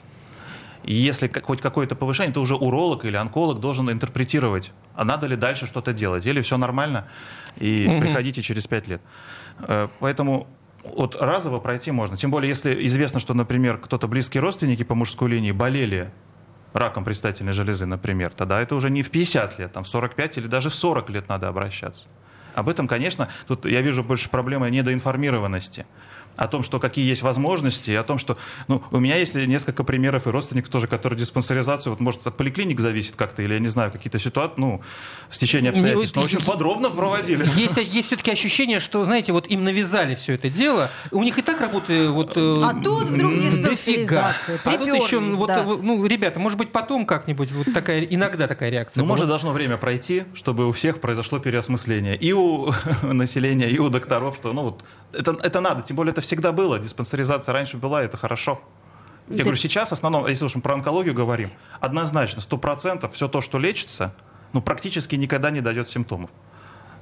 И 0.85 0.95
если 0.95 1.29
хоть 1.29 1.61
какое-то 1.61 1.95
повышение, 1.95 2.33
то 2.33 2.41
уже 2.41 2.55
уролог 2.55 3.05
или 3.05 3.17
онколог 3.17 3.61
должен 3.61 3.91
интерпретировать, 3.91 4.73
а 4.95 5.05
надо 5.05 5.27
ли 5.27 5.37
дальше 5.37 5.67
что-то 5.67 5.93
делать, 5.93 6.25
или 6.27 6.41
все 6.41 6.57
нормально, 6.57 7.05
и 7.57 7.87
угу. 7.87 8.01
приходите 8.01 8.43
через 8.43 8.67
5 8.67 8.89
лет. 8.89 9.03
Э, 9.61 9.89
поэтому 9.99 10.47
вот 10.85 11.17
разово 11.21 11.59
пройти 11.59 11.91
можно. 11.91 12.17
Тем 12.17 12.31
более, 12.31 12.49
если 12.49 12.87
известно, 12.87 13.21
что, 13.21 13.35
например, 13.35 13.79
кто-то 13.79 14.09
близкие 14.09 14.41
родственники 14.41 14.83
по 14.83 14.95
мужской 14.95 15.31
линии 15.31 15.53
болели 15.53 16.11
раком 16.73 17.05
предстательной 17.05 17.53
железы, 17.53 17.87
например, 17.87 18.33
тогда 18.33 18.61
это 18.61 18.75
уже 18.75 18.91
не 18.91 19.03
в 19.03 19.11
50 19.11 19.59
лет, 19.59 19.73
там 19.73 19.85
в 19.85 19.89
45 19.89 20.39
или 20.39 20.47
даже 20.47 20.71
в 20.71 20.75
40 20.75 21.11
лет 21.11 21.29
надо 21.29 21.49
обращаться. 21.49 22.09
Об 22.55 22.69
этом, 22.69 22.89
конечно, 22.89 23.29
тут 23.47 23.65
я 23.65 23.81
вижу 23.81 24.03
больше 24.03 24.29
проблемы 24.29 24.71
недоинформированности. 24.71 25.87
О 26.41 26.49
том, 26.49 26.63
что 26.63 26.81
какие 26.81 27.07
есть 27.07 27.21
возможности, 27.21 27.91
о 27.91 28.03
том, 28.03 28.17
что... 28.17 28.39
Ну, 28.67 28.83
у 28.91 28.99
меня 28.99 29.17
есть 29.17 29.35
несколько 29.35 29.85
примеров 29.85 30.27
и 30.27 30.31
родственников 30.31 30.71
тоже, 30.71 30.87
которые 30.87 31.19
диспансеризацию, 31.19 31.93
вот, 31.93 32.01
может, 32.01 32.27
от 32.27 32.37
поликлиник 32.37 32.81
зависит 32.81 33.15
как-то, 33.15 33.43
или, 33.43 33.53
я 33.53 33.61
не 33.61 33.69
знаю, 33.69 33.93
какие-то 33.93 34.19
ситуации, 34.19 34.55
ну, 34.57 34.81
стечение 35.29 35.71
обстоятельств, 35.71 36.17
но 36.17 36.23
очень 36.23 36.43
подробно 36.43 36.89
проводили. 36.89 37.47
Есть, 37.55 37.77
есть 37.77 38.07
все-таки 38.07 38.31
ощущение, 38.31 38.81
что, 38.81 39.05
знаете, 39.05 39.33
вот 39.33 39.49
им 39.49 39.65
навязали 39.65 40.15
все 40.15 40.33
это 40.33 40.49
дело. 40.49 40.91
У 41.11 41.23
них 41.23 41.37
и 41.39 41.43
так 41.43 41.61
работы 41.61 42.09
вот... 42.09 42.33
Э, 42.37 42.63
а 42.65 42.75
тут 42.83 43.11
вдруг 43.11 43.35
дофига. 43.61 44.35
А 44.65 44.79
тут 44.79 44.89
еще, 44.89 45.19
вот, 45.19 45.49
да. 45.49 45.65
ну, 45.65 46.07
ребята, 46.07 46.41
может 46.41 46.57
быть, 46.57 46.73
потом 46.73 47.05
как-нибудь 47.05 47.53
вот 47.53 47.67
такая, 47.75 48.01
иногда 48.05 48.49
такая 48.49 48.71
реакция. 48.71 49.03
Ну, 49.03 49.07
может, 49.07 49.29
должно 49.29 49.53
время 49.53 49.77
пройти, 49.77 50.25
чтобы 50.33 50.67
у 50.67 50.73
всех 50.73 51.03
произошло 51.03 51.39
переосмысление. 51.39 52.17
И 52.17 52.33
у 52.33 52.73
населения, 53.03 53.69
и 53.69 53.79
у 53.79 53.91
докторов, 53.91 54.37
что, 54.37 54.55
ну, 54.55 54.63
вот, 54.63 54.85
это, 55.13 55.37
это 55.43 55.61
надо, 55.61 55.83
тем 55.83 55.97
более 55.97 56.13
это 56.13 56.21
всегда 56.21 56.53
было. 56.53 56.79
Диспансеризация 56.79 57.53
раньше 57.53 57.77
была, 57.77 58.03
это 58.03 58.17
хорошо. 58.17 58.61
Я 59.29 59.39
да. 59.39 59.43
говорю, 59.45 59.57
сейчас 59.57 59.91
в 59.91 59.93
основном, 59.93 60.27
если 60.27 60.45
уж 60.45 60.55
мы 60.57 60.63
про 60.63 60.75
онкологию 60.75 61.15
говорим, 61.15 61.51
однозначно, 61.81 62.41
сто 62.41 62.59
процентов 62.59 63.15
все 63.15 63.29
то, 63.29 63.41
что 63.41 63.59
лечится, 63.59 64.15
ну, 64.53 64.61
практически 64.61 65.15
никогда 65.15 65.51
не 65.51 65.61
дает 65.61 65.89
симптомов. 65.89 66.31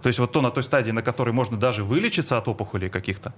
То 0.02 0.08
есть 0.08 0.18
вот 0.18 0.32
то 0.32 0.42
на 0.42 0.50
той 0.50 0.62
стадии, 0.62 0.90
на 0.90 1.02
которой 1.02 1.30
можно 1.30 1.56
даже 1.56 1.84
вылечиться 1.84 2.36
от 2.38 2.46
опухолей 2.46 2.88
каких-то, 2.88 3.34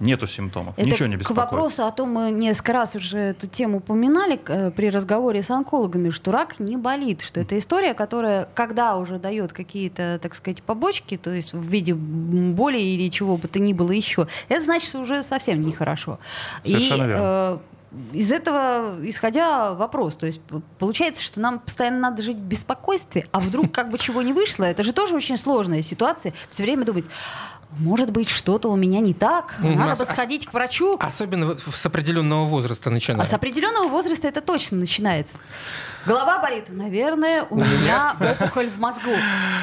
нету 0.00 0.26
симптомов, 0.26 0.74
Это 0.76 0.86
ничего 0.86 1.08
не 1.08 1.16
беспокоит. 1.16 1.48
К 1.48 1.52
вопросу 1.52 1.84
о 1.84 1.90
том, 1.90 2.10
мы 2.10 2.30
несколько 2.30 2.72
раз 2.72 2.96
уже 2.96 3.18
эту 3.18 3.46
тему 3.46 3.78
упоминали 3.78 4.40
э, 4.46 4.70
при 4.70 4.90
разговоре 4.90 5.42
с 5.42 5.50
онкологами, 5.50 6.10
что 6.10 6.32
рак 6.32 6.58
не 6.58 6.76
болит, 6.76 7.20
что 7.20 7.40
это 7.40 7.58
история, 7.58 7.94
которая, 7.94 8.48
когда 8.54 8.96
уже 8.96 9.18
дает 9.18 9.52
какие-то, 9.52 10.18
так 10.20 10.34
сказать, 10.34 10.62
побочки, 10.62 11.16
то 11.16 11.30
есть 11.30 11.52
в 11.52 11.64
виде 11.64 11.94
боли 11.94 12.78
или 12.78 13.08
чего 13.10 13.36
бы 13.36 13.48
то 13.48 13.58
ни 13.58 13.72
было 13.72 13.92
еще, 13.92 14.26
это 14.48 14.62
значит, 14.62 14.88
что 14.88 15.00
уже 15.00 15.22
совсем 15.22 15.60
нехорошо. 15.60 16.18
Совершенно 16.64 17.04
И, 17.04 17.06
верно. 17.06 17.22
Э, 17.22 17.58
из 18.12 18.30
этого, 18.30 18.96
исходя 19.02 19.74
вопрос, 19.74 20.16
то 20.16 20.26
есть 20.26 20.40
получается, 20.78 21.24
что 21.24 21.40
нам 21.40 21.58
постоянно 21.58 21.98
надо 21.98 22.22
жить 22.22 22.36
в 22.36 22.42
беспокойстве, 22.42 23.26
а 23.32 23.40
вдруг 23.40 23.72
как 23.72 23.90
бы 23.90 23.98
чего 23.98 24.22
не 24.22 24.32
вышло, 24.32 24.64
это 24.64 24.84
же 24.84 24.92
тоже 24.92 25.16
очень 25.16 25.36
сложная 25.36 25.82
ситуация, 25.82 26.32
все 26.50 26.62
время 26.62 26.84
думать, 26.84 27.06
может 27.78 28.10
быть, 28.10 28.28
что-то 28.28 28.68
у 28.68 28.76
меня 28.76 29.00
не 29.00 29.14
так, 29.14 29.56
надо 29.60 30.04
бы 30.04 30.10
сходить 30.10 30.46
к 30.46 30.52
врачу. 30.52 30.98
Особенно 31.00 31.56
с 31.56 31.86
определенного 31.86 32.44
возраста 32.44 32.90
начинается. 32.90 33.26
А 33.26 33.30
с 33.30 33.36
определенного 33.36 33.88
возраста 33.88 34.28
это 34.28 34.40
точно 34.40 34.78
начинается. 34.78 35.38
Голова 36.06 36.40
болит. 36.40 36.64
Наверное, 36.68 37.44
у 37.44 37.56
меня 37.56 38.16
опухоль 38.18 38.70
в 38.70 38.78
мозгу. 38.78 39.10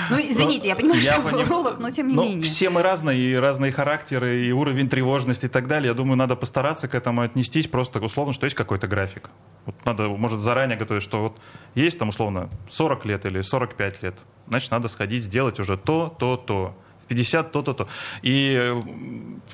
Ну, 0.09 0.17
извините, 0.17 0.67
я 0.67 0.75
понимаю, 0.75 1.01
что 1.01 1.19
вы 1.21 1.41
уролог, 1.41 1.79
но 1.79 1.89
тем 1.89 2.07
не 2.07 2.15
менее. 2.15 2.41
Все 2.41 2.69
мы 2.69 2.83
разные, 2.83 3.19
и 3.19 3.35
разные 3.35 3.71
характеры, 3.71 4.45
и 4.45 4.51
уровень 4.51 4.87
тревожности 4.87 5.45
и 5.45 5.49
так 5.49 5.67
далее. 5.67 5.89
Я 5.89 5.93
думаю, 5.93 6.15
надо 6.15 6.35
постараться 6.35 6.87
к 6.87 6.95
этому 6.95 7.21
отнестись 7.21 7.67
просто 7.67 7.99
условно, 7.99 8.33
что 8.33 8.45
есть 8.45 8.55
какой-то 8.55 8.87
график. 8.87 9.29
Вот 9.65 9.75
надо, 9.85 10.07
может, 10.07 10.41
заранее 10.41 10.77
готовить, 10.77 11.03
что 11.03 11.23
вот 11.23 11.37
есть 11.75 11.97
там 11.99 12.09
условно 12.09 12.49
40 12.69 13.05
лет 13.05 13.25
или 13.25 13.41
45 13.41 14.03
лет. 14.03 14.15
Значит, 14.47 14.71
надо 14.71 14.87
сходить, 14.87 15.23
сделать 15.23 15.59
уже 15.59 15.75
то, 15.75 16.15
то, 16.19 16.37
то 16.37 16.77
50 17.07 17.51
то-то-то. 17.51 17.87
И 18.21 18.55
э, 18.59 18.73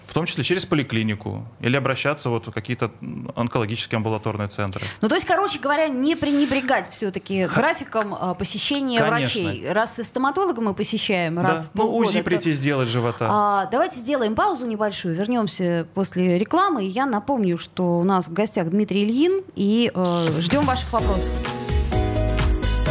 в 0.08 0.14
том 0.14 0.26
числе 0.26 0.44
через 0.44 0.66
поликлинику 0.66 1.46
или 1.60 1.76
обращаться 1.76 2.30
вот 2.30 2.48
в 2.48 2.52
какие-то 2.52 2.92
онкологические 3.36 3.98
амбулаторные 3.98 4.48
центры. 4.48 4.86
Ну, 5.02 5.10
то 5.10 5.16
есть, 5.16 5.28
короче 5.28 5.60
говоря, 5.60 5.88
не 5.88 6.16
пренебрегать 6.16 6.90
все-таки 6.90 7.48
графиком 7.48 8.14
а, 8.14 8.34
посещения 8.34 9.00
Конечно. 9.00 9.44
врачей. 9.44 9.72
Раз 9.72 10.00
и 10.00 10.04
стоматолога 10.04 10.62
мы 10.62 10.74
посещаем, 10.74 11.36
да. 11.36 11.42
раз 11.42 11.66
в 11.66 11.70
полгода. 11.70 12.04
Ну, 12.04 12.10
УЗИ 12.10 12.20
то... 12.20 12.26
прийти 12.26 12.52
сделать 12.52 12.90
живота. 12.90 13.28
А, 13.30 13.66
давайте 13.72 13.98
сделаем 13.98 14.36
паузу 14.36 14.68
небольшую, 14.68 15.16
вернемся 15.16 15.88
после 15.94 16.38
рекламы. 16.38 16.84
Я 16.84 17.06
напомню, 17.06 17.58
что 17.58 18.00
у 18.00 18.04
нас 18.04 18.28
в 18.28 18.34
гостях 18.34 18.70
Дмитрий 18.70 19.04
Ильин, 19.04 19.44
и 19.56 19.92
э, 19.94 20.28
ждем 20.40 20.66
ваших 20.66 20.92
вопросов. 20.92 21.32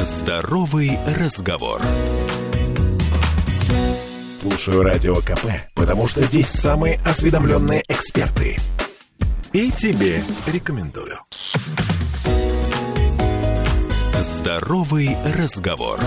Здоровый 0.02 0.98
разговор. 1.18 1.80
Слушаю 4.42 4.82
Радио 4.82 5.14
КП, 5.18 5.46
потому 5.76 6.08
что 6.08 6.20
здесь 6.24 6.48
самые 6.48 6.98
осведомленные 7.04 7.84
эксперты. 7.86 8.58
И 9.52 9.70
тебе 9.70 10.20
рекомендую. 10.48 11.16
Здоровый 14.20 15.16
разговор. 15.38 16.00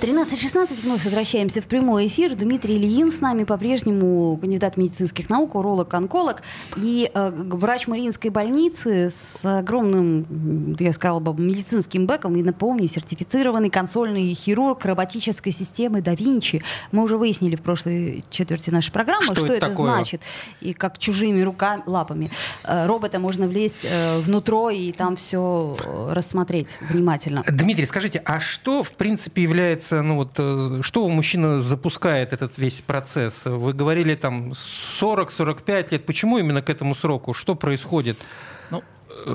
13.16 0.00 0.82
вновь 0.84 1.04
возвращаемся 1.04 1.60
в 1.60 1.64
прямой 1.64 2.06
эфир. 2.06 2.36
Дмитрий 2.36 2.76
Ильин 2.76 3.10
с 3.10 3.20
нами 3.20 3.42
по-прежнему 3.42 4.38
кандидат 4.40 4.76
медицинских 4.76 5.28
наук, 5.28 5.56
уролог-онколог 5.56 6.42
и 6.76 7.10
э, 7.12 7.30
врач 7.34 7.88
Мариинской 7.88 8.30
больницы 8.30 9.10
с 9.10 9.44
огромным, 9.44 10.76
я 10.78 10.92
сказала 10.92 11.18
бы, 11.18 11.34
медицинским 11.42 12.06
бэком. 12.06 12.36
И 12.36 12.44
напомню, 12.44 12.86
сертифицированный 12.86 13.70
консольный 13.70 14.32
хирург 14.34 14.84
роботической 14.84 15.50
системы 15.50 16.00
да 16.00 16.14
Винчи. 16.14 16.62
Мы 16.92 17.02
уже 17.02 17.16
выяснили 17.16 17.56
в 17.56 17.62
прошлой 17.62 18.22
четверти 18.30 18.70
нашей 18.70 18.92
программы, 18.92 19.24
что, 19.24 19.34
что 19.34 19.52
это, 19.52 19.66
это 19.66 19.74
значит. 19.74 20.22
И 20.60 20.74
как 20.74 20.98
чужими 20.98 21.40
руками, 21.40 21.82
лапами 21.86 22.30
э, 22.62 22.86
робота 22.86 23.18
можно 23.18 23.48
влезть 23.48 23.82
э, 23.82 24.20
внутрь 24.20 24.74
и 24.74 24.92
там 24.92 25.16
все 25.16 25.76
э, 25.82 26.12
рассмотреть 26.12 26.78
внимательно. 26.88 27.42
Дмитрий, 27.48 27.84
скажите, 27.84 28.22
а 28.24 28.38
что 28.38 28.84
в 28.84 28.92
принципе 28.92 29.42
является 29.42 29.87
получается, 29.88 30.02
ну 30.02 30.16
вот, 30.16 30.30
э, 30.38 30.82
что 30.82 31.04
у 31.04 31.08
мужчины 31.08 31.58
запускает 31.58 32.32
этот 32.32 32.58
весь 32.58 32.80
процесс? 32.80 33.46
Вы 33.46 33.72
говорили 33.72 34.14
там 34.14 34.52
40-45 35.00 35.88
лет. 35.90 36.06
Почему 36.06 36.38
именно 36.38 36.62
к 36.62 36.70
этому 36.70 36.94
сроку? 36.94 37.32
Что 37.32 37.54
происходит? 37.54 38.18
Ну, 38.70 38.82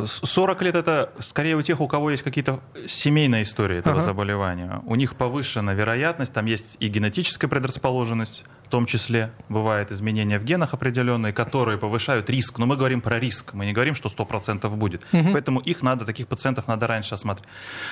40 0.06 0.62
лет 0.62 0.76
это 0.76 1.12
скорее 1.20 1.56
у 1.56 1.62
тех, 1.62 1.82
у 1.82 1.88
кого 1.88 2.12
есть 2.12 2.24
какие-то 2.24 2.60
семейные 2.88 3.44
истории 3.44 3.78
этого 3.78 3.98
ага. 3.98 4.06
заболевания. 4.06 4.82
У 4.86 4.96
них 4.96 5.16
повышена 5.16 5.74
вероятность, 5.74 6.34
там 6.34 6.46
есть 6.46 6.78
и 6.80 6.88
генетическая 6.88 7.48
предрасположенность, 7.48 8.44
том 8.74 8.88
числе 8.88 9.32
бывают 9.50 9.92
изменения 9.92 10.40
в 10.40 10.44
генах 10.44 10.74
определенные, 10.74 11.32
которые 11.32 11.78
повышают 11.78 12.28
риск. 12.32 12.58
Но 12.58 12.66
мы 12.66 12.76
говорим 12.76 13.02
про 13.02 13.20
риск, 13.20 13.54
мы 13.54 13.68
не 13.68 13.72
говорим, 13.72 13.94
что 13.94 14.10
100% 14.10 14.68
будет. 14.76 15.06
Угу. 15.14 15.32
Поэтому 15.32 15.60
их 15.60 15.84
надо, 15.84 16.06
таких 16.06 16.28
пациентов 16.28 16.68
надо 16.68 16.88
раньше 16.88 17.14
осмотреть. 17.14 17.48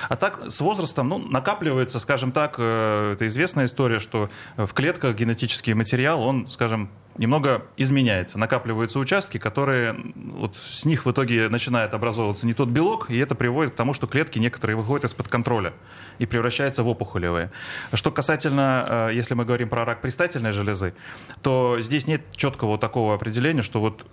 А 0.08 0.16
так 0.16 0.50
с 0.50 0.60
возрастом 0.60 1.08
ну, 1.08 1.18
накапливается, 1.18 2.00
скажем 2.00 2.32
так, 2.32 2.56
э, 2.58 3.12
это 3.12 3.28
известная 3.28 3.66
история, 3.66 4.00
что 4.00 4.28
в 4.56 4.72
клетках 4.74 5.14
генетический 5.14 5.74
материал, 5.74 6.20
он, 6.20 6.48
скажем, 6.48 6.90
немного 7.16 7.66
изменяется. 7.76 8.38
Накапливаются 8.38 8.98
участки, 8.98 9.38
которые 9.38 9.96
вот 10.14 10.56
с 10.56 10.84
них 10.84 11.06
в 11.06 11.10
итоге 11.10 11.48
начинает 11.48 11.94
образовываться 11.94 12.46
не 12.46 12.54
тот 12.54 12.68
белок, 12.68 13.10
и 13.10 13.18
это 13.18 13.34
приводит 13.34 13.74
к 13.74 13.76
тому, 13.76 13.94
что 13.94 14.06
клетки 14.06 14.38
некоторые 14.38 14.76
выходят 14.76 15.04
из-под 15.04 15.28
контроля 15.28 15.74
и 16.18 16.26
превращаются 16.26 16.82
в 16.82 16.88
опухолевые. 16.88 17.50
Что 17.92 18.10
касательно, 18.10 19.08
э, 19.10 19.14
если 19.14 19.34
мы 19.34 19.44
говорим 19.44 19.68
про 19.68 19.84
рак 19.84 20.00
предстательной 20.00 20.52
железы, 20.52 20.94
то 21.42 21.78
здесь 21.80 22.06
нет 22.06 22.22
четкого 22.32 22.78
такого 22.78 23.14
определения, 23.14 23.62
что 23.62 23.80
вот, 23.80 24.06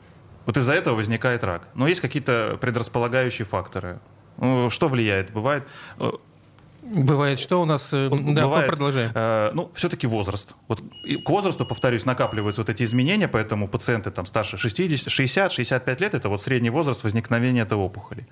вот 0.46 0.58
из-за 0.58 0.74
этого 0.74 0.96
возникает 0.96 1.44
рак. 1.44 1.70
Но 1.74 1.88
есть 1.88 2.01
какие-то 2.01 2.58
предрасполагающие 2.60 3.46
факторы. 3.46 4.00
Ну, 4.38 4.70
что 4.70 4.88
влияет? 4.88 5.32
Бывает 5.32 5.65
э, 6.00 6.12
Бывает, 6.82 7.40
что 7.40 7.62
у 7.62 7.66
нас... 7.66 7.90
Э, 7.94 8.10
да, 8.10 8.44
Бывает, 8.44 8.68
продолжаем. 8.68 9.12
Э, 9.14 9.52
ну, 9.54 9.72
все-таки 9.76 10.08
возраст. 10.08 10.56
Вот 10.68 10.82
к 11.26 11.30
возрасту, 11.30 11.66
повторюсь, 11.66 12.06
накапливаются 12.06 12.62
вот 12.62 12.70
эти 12.70 12.84
изменения, 12.84 13.28
поэтому 13.28 13.68
пациенты 13.68 14.12
там 14.12 14.26
старше 14.26 14.58
60, 14.58 15.08
60-65 15.08 16.02
лет, 16.02 16.14
это 16.14 16.30
вот 16.30 16.42
средний 16.42 16.70
возраст 16.70 17.04
возникновения 17.04 17.62
этой 17.62 17.78
опухоли. 17.78 18.28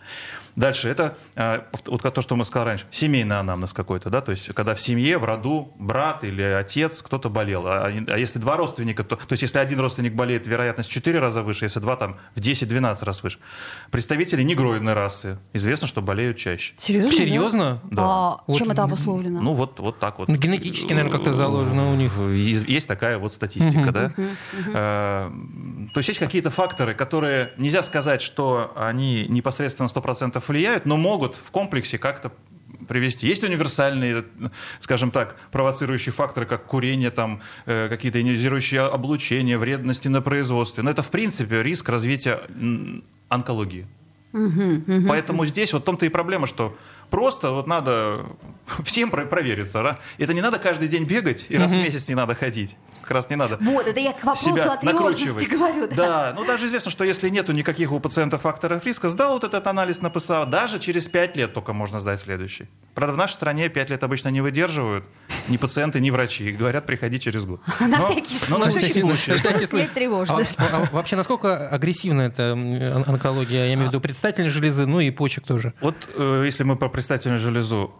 Дальше, 0.55 0.89
это 0.89 1.15
э, 1.35 1.61
вот 1.85 2.01
то, 2.01 2.21
что 2.21 2.35
мы 2.35 2.45
сказали 2.45 2.69
раньше, 2.69 2.85
семейный 2.91 3.39
анамнез 3.39 3.73
какой-то, 3.73 4.09
да, 4.09 4.21
то 4.21 4.31
есть 4.31 4.53
когда 4.53 4.73
в 4.73 4.81
семье, 4.81 5.17
в 5.17 5.25
роду 5.25 5.73
брат 5.77 6.23
или 6.23 6.41
отец 6.41 7.01
кто-то 7.01 7.29
болел. 7.29 7.67
А, 7.67 7.85
а 7.85 8.17
если 8.17 8.39
два 8.39 8.57
родственника, 8.57 9.03
то, 9.03 9.15
то 9.15 9.33
есть 9.33 9.43
если 9.43 9.59
один 9.59 9.79
родственник 9.79 10.13
болеет, 10.13 10.47
вероятность 10.47 10.89
в 10.89 10.93
4 10.93 11.19
раза 11.19 11.43
выше, 11.43 11.65
если 11.65 11.79
два 11.79 11.95
там 11.95 12.17
в 12.35 12.39
10-12 12.39 13.03
раз 13.03 13.23
выше. 13.23 13.39
Представители 13.91 14.41
негроидной 14.43 14.93
расы 14.93 15.37
известно, 15.53 15.87
что 15.87 16.01
болеют 16.01 16.37
чаще. 16.37 16.73
Серьезно? 16.77 17.17
Серьезно? 17.17 17.81
Да. 17.91 18.03
А 18.03 18.43
вот. 18.47 18.57
чем 18.57 18.71
это 18.71 18.83
обусловлено? 18.83 19.41
Ну 19.41 19.53
вот, 19.53 19.79
вот 19.79 19.99
так 19.99 20.19
вот. 20.19 20.27
Ну, 20.27 20.35
генетически, 20.35 20.93
наверное, 20.93 21.11
как-то 21.11 21.33
заложено 21.33 21.91
у 21.91 21.95
них. 21.95 22.13
Есть 22.17 22.87
такая 22.87 23.17
вот 23.17 23.33
статистика, 23.33 23.91
да. 23.91 24.11
А, 24.73 25.31
то 25.93 25.99
есть 25.99 26.07
есть 26.07 26.19
какие-то 26.19 26.49
факторы, 26.49 26.93
которые 26.93 27.51
нельзя 27.57 27.83
сказать, 27.83 28.21
что 28.21 28.73
они 28.75 29.25
непосредственно 29.27 29.87
100% 29.87 30.41
влияют, 30.47 30.85
но 30.85 30.97
могут 30.97 31.35
в 31.35 31.51
комплексе 31.51 31.97
как-то 31.97 32.31
привести. 32.87 33.27
Есть 33.27 33.43
универсальные, 33.43 34.23
скажем 34.79 35.11
так, 35.11 35.35
провоцирующие 35.51 36.13
факторы, 36.13 36.45
как 36.45 36.65
курение, 36.65 37.11
там, 37.11 37.41
э, 37.65 37.89
какие-то 37.89 38.19
ионизирующие 38.19 38.81
облучения, 38.81 39.57
вредности 39.57 40.07
на 40.07 40.21
производстве. 40.21 40.83
Но 40.83 40.89
это, 40.89 41.03
в 41.03 41.09
принципе, 41.09 41.61
риск 41.63 41.89
развития 41.89 42.41
онкологии. 43.29 43.85
Угу, 44.33 44.83
угу. 44.87 45.07
Поэтому 45.07 45.45
здесь 45.45 45.73
вот 45.73 45.83
в 45.83 45.85
том-то 45.85 46.05
и 46.05 46.09
проблема, 46.09 46.47
что 46.47 46.77
просто 47.09 47.51
вот 47.51 47.67
надо 47.67 48.25
всем 48.83 49.09
про- 49.11 49.25
провериться. 49.25 49.83
да? 49.83 49.99
Это 50.17 50.33
не 50.33 50.41
надо 50.41 50.59
каждый 50.59 50.87
день 50.87 51.05
бегать, 51.05 51.45
и 51.49 51.57
раз 51.57 51.71
в 51.71 51.77
месяц 51.77 52.07
не 52.07 52.15
надо 52.15 52.35
ходить. 52.35 52.75
Как 53.01 53.11
раз 53.11 53.29
не 53.29 53.37
надо 53.37 53.57
Вот, 53.61 53.87
это 53.87 53.99
я 54.01 54.11
к 54.11 54.21
вопросу 54.23 54.51
себя 54.57 54.73
о 54.73 54.77
тревожности 54.77 55.45
говорю. 55.45 55.87
Да. 55.87 55.95
Да, 55.95 56.33
ну 56.35 56.45
даже 56.45 56.65
известно, 56.65 56.91
что 56.91 57.05
если 57.05 57.29
нету 57.29 57.53
никаких 57.53 57.91
у 57.93 57.99
пациента 58.01 58.37
факторов 58.37 58.85
риска, 58.85 59.07
сдал 59.07 59.33
вот 59.33 59.45
этот 59.45 59.65
анализ 59.65 60.01
на 60.01 60.09
ПСА, 60.09 60.45
даже 60.45 60.77
через 60.79 61.07
5 61.07 61.37
лет 61.37 61.53
только 61.53 61.71
можно 61.71 61.99
сдать 62.01 62.19
следующий. 62.19 62.67
Правда, 62.95 63.13
в 63.13 63.17
нашей 63.17 63.33
стране 63.33 63.69
5 63.69 63.89
лет 63.91 64.03
обычно 64.03 64.27
не 64.29 64.41
выдерживают 64.41 65.05
ни 65.47 65.55
пациенты, 65.55 66.01
ни 66.01 66.09
врачи. 66.09 66.51
Говорят, 66.51 66.85
приходи 66.85 67.17
через 67.19 67.45
год. 67.45 67.61
На 67.79 68.01
всякий 68.01 68.37
случай. 68.37 68.69
всякий 68.71 68.99
случай. 68.99 69.31
На 69.31 69.37
всякий 69.37 69.37
Чтобы 69.37 69.57
снять 69.57 69.69
случай. 69.69 69.87
тревожность. 69.93 70.59
А- 70.59 70.83
а 70.83 70.95
вообще, 70.95 71.15
насколько 71.15 71.69
агрессивна 71.69 72.23
эта 72.23 72.51
онкология? 73.07 73.67
Я 73.67 73.73
имею 73.75 73.85
в 73.85 73.89
виду 73.91 74.01
предстательной 74.01 74.49
железы, 74.49 74.85
ну 74.85 74.99
и 74.99 75.11
почек 75.11 75.45
тоже. 75.45 75.73
Вот 75.79 75.95
э, 76.15 76.43
если 76.45 76.63
мы 76.63 76.75
про 76.75 76.89
предстательную 76.89 77.39
железу, 77.39 77.93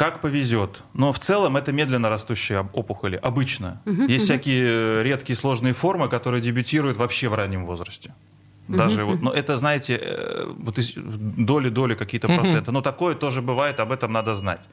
как 0.00 0.22
повезет. 0.22 0.82
Но 0.94 1.12
в 1.12 1.18
целом 1.18 1.58
это 1.58 1.72
медленно 1.72 2.08
растущие 2.08 2.66
опухоли, 2.72 3.20
обычно. 3.22 3.82
Есть 4.08 4.24
всякие 4.24 4.64
э, 4.66 5.02
редкие 5.02 5.36
сложные 5.36 5.74
формы, 5.74 6.08
которые 6.08 6.40
дебютируют 6.40 6.96
вообще 6.96 7.28
в 7.28 7.34
раннем 7.34 7.66
возрасте. 7.66 8.14
Даже 8.68 9.04
вот, 9.04 9.20
но 9.20 9.30
это, 9.30 9.58
знаете, 9.58 10.00
э, 10.02 10.54
вот 10.64 10.78
доли-доли 11.46 11.94
какие-то 11.96 12.28
проценты. 12.28 12.72
Но 12.72 12.80
такое 12.80 13.14
тоже 13.14 13.42
бывает, 13.42 13.78
об 13.80 13.92
этом 13.92 14.12
надо 14.12 14.34
знать. 14.34 14.68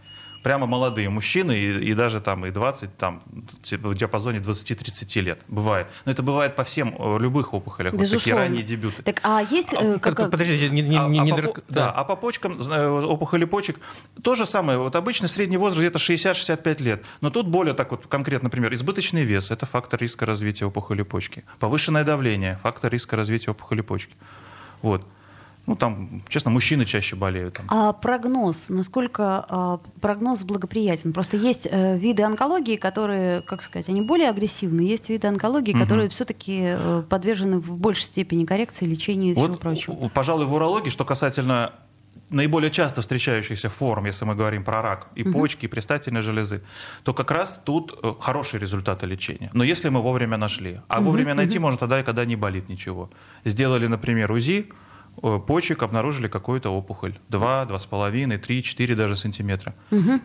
Прямо 0.48 0.66
молодые 0.66 1.10
мужчины, 1.10 1.52
и, 1.58 1.90
и 1.90 1.94
даже 1.94 2.22
там 2.22 2.46
и 2.46 2.52
20, 2.52 2.96
там, 2.96 3.22
в 3.70 3.94
диапазоне 3.96 4.40
20-30 4.40 5.20
лет. 5.20 5.42
Бывает. 5.50 5.88
Но 6.06 6.14
это 6.14 6.24
бывает 6.24 6.56
по 6.56 6.64
всем 6.64 6.96
э, 6.98 7.20
любых 7.20 7.54
опухолях, 7.54 7.92
вот 7.92 8.00
такие 8.00 8.14
Безусловно. 8.14 8.42
ранние 8.44 8.64
дебюты. 8.64 9.04
Так, 9.04 9.20
а 9.24 9.42
есть 9.42 9.74
э, 9.74 10.00
Как- 10.00 10.16
как- 10.16 10.32
Подождите, 10.32 10.70
не, 10.70 10.82
не, 10.82 10.96
А- 10.98 11.06
не- 11.10 11.20
а 11.20 11.24
не 11.26 11.32
по, 11.34 11.38
дорас- 11.40 11.54
по- 11.54 11.62
да, 11.68 11.92
а 11.92 12.06
по 12.06 12.16
почкам, 12.16 12.62
знаю, 12.62 13.06
опухоли 13.10 13.44
почек, 13.44 13.78
то 14.24 14.36
же 14.36 14.46
самое. 14.46 14.80
Вот 14.80 14.96
обычно 14.96 15.28
средний 15.28 15.58
возраст 15.58 15.80
где-то 15.82 16.00
60-65 16.00 16.82
лет. 16.82 17.04
Но 17.20 17.30
тут 17.30 17.48
более 17.48 17.74
так 17.74 17.92
вот 17.92 18.08
конкретно, 18.08 18.46
например, 18.46 18.74
избыточный 18.74 19.26
вес– 19.26 19.52
это 19.52 19.66
фактор 19.66 20.00
риска 20.00 20.26
развития 20.26 20.64
опухоли 20.66 21.02
почки. 21.02 21.44
Повышенное 21.60 22.06
давление– 22.06 22.58
фактор 22.64 22.90
риска 22.94 23.18
развития 23.18 23.52
опухоли 23.52 23.82
почки. 23.82 24.16
Вот. 24.82 25.04
Ну, 25.68 25.76
там, 25.76 26.22
честно, 26.30 26.50
мужчины 26.50 26.86
чаще 26.86 27.16
болеют. 27.18 27.56
Там. 27.56 27.66
А 27.70 27.92
прогноз, 27.94 28.70
насколько 28.70 29.46
а, 29.50 29.80
прогноз 30.02 30.44
благоприятен? 30.44 31.12
Просто 31.12 31.36
есть 31.38 31.68
э, 31.70 31.98
виды 31.98 32.24
онкологии, 32.24 32.78
которые, 32.78 33.42
как 33.42 33.62
сказать, 33.62 33.90
они 33.90 34.02
более 34.02 34.30
агрессивны, 34.30 34.80
есть 34.82 35.10
виды 35.10 35.28
онкологии, 35.28 35.74
Мгм. 35.74 35.82
которые 35.84 36.08
все-таки 36.10 36.76
подвержены 37.10 37.60
в 37.60 37.78
большей 37.78 38.04
степени 38.06 38.46
коррекции, 38.46 38.86
лечению 38.86 39.32
и 39.34 39.36
всего 39.36 39.48
Вот, 39.50 39.60
прочего. 39.60 39.94
у- 39.94 40.10
пожалуй, 40.10 40.46
в 40.46 40.54
урологии, 40.54 40.90
что 40.90 41.04
касательно 41.06 41.74
наиболее 42.30 42.72
часто 42.72 43.02
встречающихся 43.02 43.70
форм, 43.70 44.06
если 44.06 44.26
мы 44.26 44.36
говорим 44.36 44.64
про 44.64 44.82
рак 44.82 45.08
и 45.16 45.24
почки, 45.24 45.66
и 45.66 45.68
предстательной 45.68 46.22
железы, 46.22 46.62
то 47.04 47.14
как 47.14 47.32
раз 47.32 47.60
тут 47.66 47.98
э, 48.04 48.14
хорошие 48.20 48.60
результаты 48.62 49.06
лечения. 49.06 49.50
Но 49.54 49.64
если 49.66 49.90
мы 49.90 50.02
вовремя 50.02 50.38
нашли. 50.38 50.80
А 50.88 51.00
вовремя 51.02 51.34
найти 51.36 51.60
можно 51.60 51.78
тогда, 51.78 52.02
когда 52.04 52.26
не 52.26 52.36
болит 52.38 52.70
ничего. 52.70 53.10
Сделали, 53.46 53.88
например, 53.88 54.32
УЗИ, 54.32 54.60
э, 54.60 54.74
почек, 55.22 55.84
обнаружили 55.84 56.28
какую-то 56.28 56.70
опухоль. 56.70 57.14
2, 57.30 57.66
2,5, 57.66 58.38
3, 58.38 58.64
4 58.64 58.96
даже 58.96 59.16
сантиметра. 59.16 59.74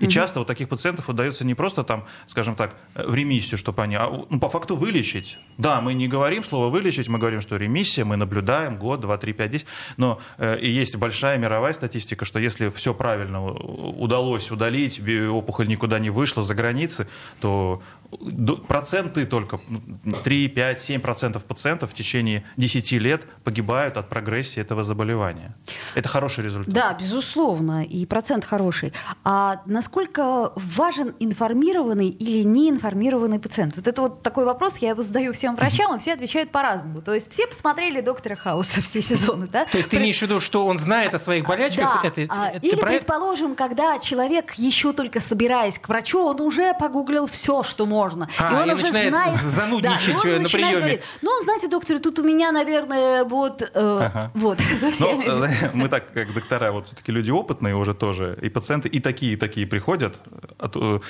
И 0.00 0.06
часто 0.08 0.40
у 0.40 0.44
таких 0.44 0.68
пациентов 0.68 1.08
удается 1.08 1.44
не 1.44 1.54
просто 1.54 1.82
там, 1.84 2.04
скажем 2.26 2.54
так, 2.54 2.76
э, 2.94 3.04
в 3.06 3.14
ремиссию, 3.14 3.58
чтобы 3.58 3.82
они, 3.82 3.96
а 3.96 4.08
ну, 4.30 4.38
по 4.40 4.48
факту 4.48 4.76
вылечить. 4.76 5.38
Да, 5.58 5.80
мы 5.80 5.94
не 5.94 6.08
говорим 6.08 6.44
слово 6.44 6.68
вылечить, 6.68 7.08
мы 7.08 7.18
говорим, 7.18 7.40
что 7.40 7.56
ремиссия, 7.56 8.04
мы 8.04 8.16
наблюдаем 8.16 8.76
год, 8.76 9.00
два, 9.00 9.16
три, 9.18 9.32
пять, 9.32 9.50
десять. 9.50 9.66
Но 9.96 10.20
э, 10.38 10.58
и 10.60 10.68
есть 10.70 10.96
большая 10.96 11.38
мировая 11.38 11.72
статистика, 11.72 12.24
что 12.24 12.38
если 12.38 12.68
все 12.68 12.94
правильно 12.94 13.42
удалось 13.44 14.50
удалить, 14.50 15.00
опухоль 15.30 15.68
никуда 15.68 15.98
не 15.98 16.10
вышла 16.10 16.42
за 16.42 16.54
границы, 16.54 17.06
то 17.40 17.82
до- 18.20 18.56
проценты 18.56 19.24
только, 19.26 19.58
ну, 20.04 20.16
3, 20.22 20.48
5, 20.48 20.80
7 20.80 21.00
процентов 21.00 21.44
пациентов 21.44 21.90
в 21.90 21.94
течение 21.94 22.44
10 22.56 22.92
лет 22.92 23.26
погибают 23.44 23.96
от 23.96 24.08
прогрессии 24.08 24.60
этого 24.60 24.81
заболевания. 24.82 25.54
Это 25.94 26.08
хороший 26.08 26.44
результат. 26.44 26.72
Да, 26.72 26.96
безусловно, 26.98 27.84
и 27.84 28.06
процент 28.06 28.44
хороший. 28.44 28.92
А 29.24 29.60
насколько 29.66 30.52
важен 30.56 31.14
информированный 31.20 32.08
или 32.08 32.42
неинформированный 32.42 33.38
пациент? 33.38 33.76
Вот 33.76 33.86
это 33.86 34.02
вот 34.02 34.22
такой 34.22 34.44
вопрос, 34.44 34.78
я 34.78 34.90
его 34.90 35.02
задаю 35.02 35.32
всем 35.32 35.56
врачам, 35.56 35.96
и 35.96 35.98
все 35.98 36.14
отвечают 36.14 36.50
по-разному. 36.50 37.02
То 37.02 37.14
есть 37.14 37.32
все 37.32 37.46
посмотрели 37.46 38.00
«Доктора 38.00 38.36
Хауса» 38.36 38.80
все 38.82 39.00
сезоны, 39.02 39.46
да? 39.48 39.64
То 39.66 39.78
есть 39.78 39.90
ты 39.90 39.96
имеешь 39.98 40.18
в 40.18 40.22
виду, 40.22 40.40
что 40.40 40.66
он 40.66 40.78
знает 40.78 41.14
о 41.14 41.18
своих 41.18 41.46
болячках? 41.46 42.02
Да, 42.02 42.08
Это, 42.08 42.26
а, 42.28 42.48
это 42.50 42.66
или, 42.66 42.80
предположим, 42.80 43.54
когда 43.54 43.98
человек 43.98 44.54
еще 44.54 44.92
только 44.92 45.20
собираясь 45.20 45.78
к 45.78 45.88
врачу, 45.88 46.20
он 46.24 46.40
уже 46.40 46.74
погуглил 46.74 47.26
все, 47.26 47.62
что 47.62 47.86
можно. 47.86 48.28
А, 48.38 48.52
и 48.52 48.54
он 48.62 48.70
и 48.70 48.74
уже 48.74 48.92
начинает 48.92 49.08
знает... 49.08 49.40
занудничать, 49.42 50.16
да, 50.22 50.28
и 50.28 50.32
э, 50.32 50.36
он 50.36 50.42
на 50.42 50.48
приеме. 50.48 51.00
ну, 51.22 51.30
знаете, 51.42 51.68
доктор, 51.68 51.98
тут 51.98 52.18
у 52.18 52.22
меня, 52.22 52.52
наверное, 52.52 53.24
вот... 53.24 53.62
э, 53.62 53.68
Ага. 53.74 54.30
Вот. 54.34 54.58
Я 55.00 55.16
Ну, 55.18 55.48
мы 55.74 55.88
так, 55.88 56.12
как 56.12 56.32
доктора, 56.34 56.72
вот 56.72 56.86
все-таки 56.86 57.12
люди 57.12 57.30
опытные 57.30 57.74
уже 57.74 57.94
тоже, 57.94 58.38
и 58.42 58.48
пациенты, 58.48 58.88
и 58.88 59.00
такие, 59.00 59.32
и 59.32 59.36
такие 59.36 59.66
приходят, 59.66 60.20
а 60.58 61.00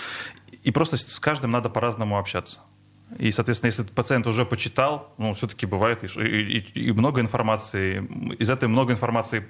и 0.64 0.70
просто 0.70 0.96
с 0.96 1.18
каждым 1.20 1.50
надо 1.50 1.68
по-разному 1.68 2.18
общаться. 2.18 2.60
И, 3.18 3.30
соответственно, 3.30 3.68
если 3.68 3.82
пациент 3.82 4.26
уже 4.26 4.44
почитал, 4.44 5.12
ну, 5.18 5.32
все-таки 5.34 5.66
бывает 5.66 6.02
и, 6.04 6.06
и- 6.06 6.58
и- 6.88 6.92
много 6.92 7.20
информации, 7.20 8.02
из 8.38 8.48
этой 8.48 8.68
много 8.68 8.92
информации 8.92 9.44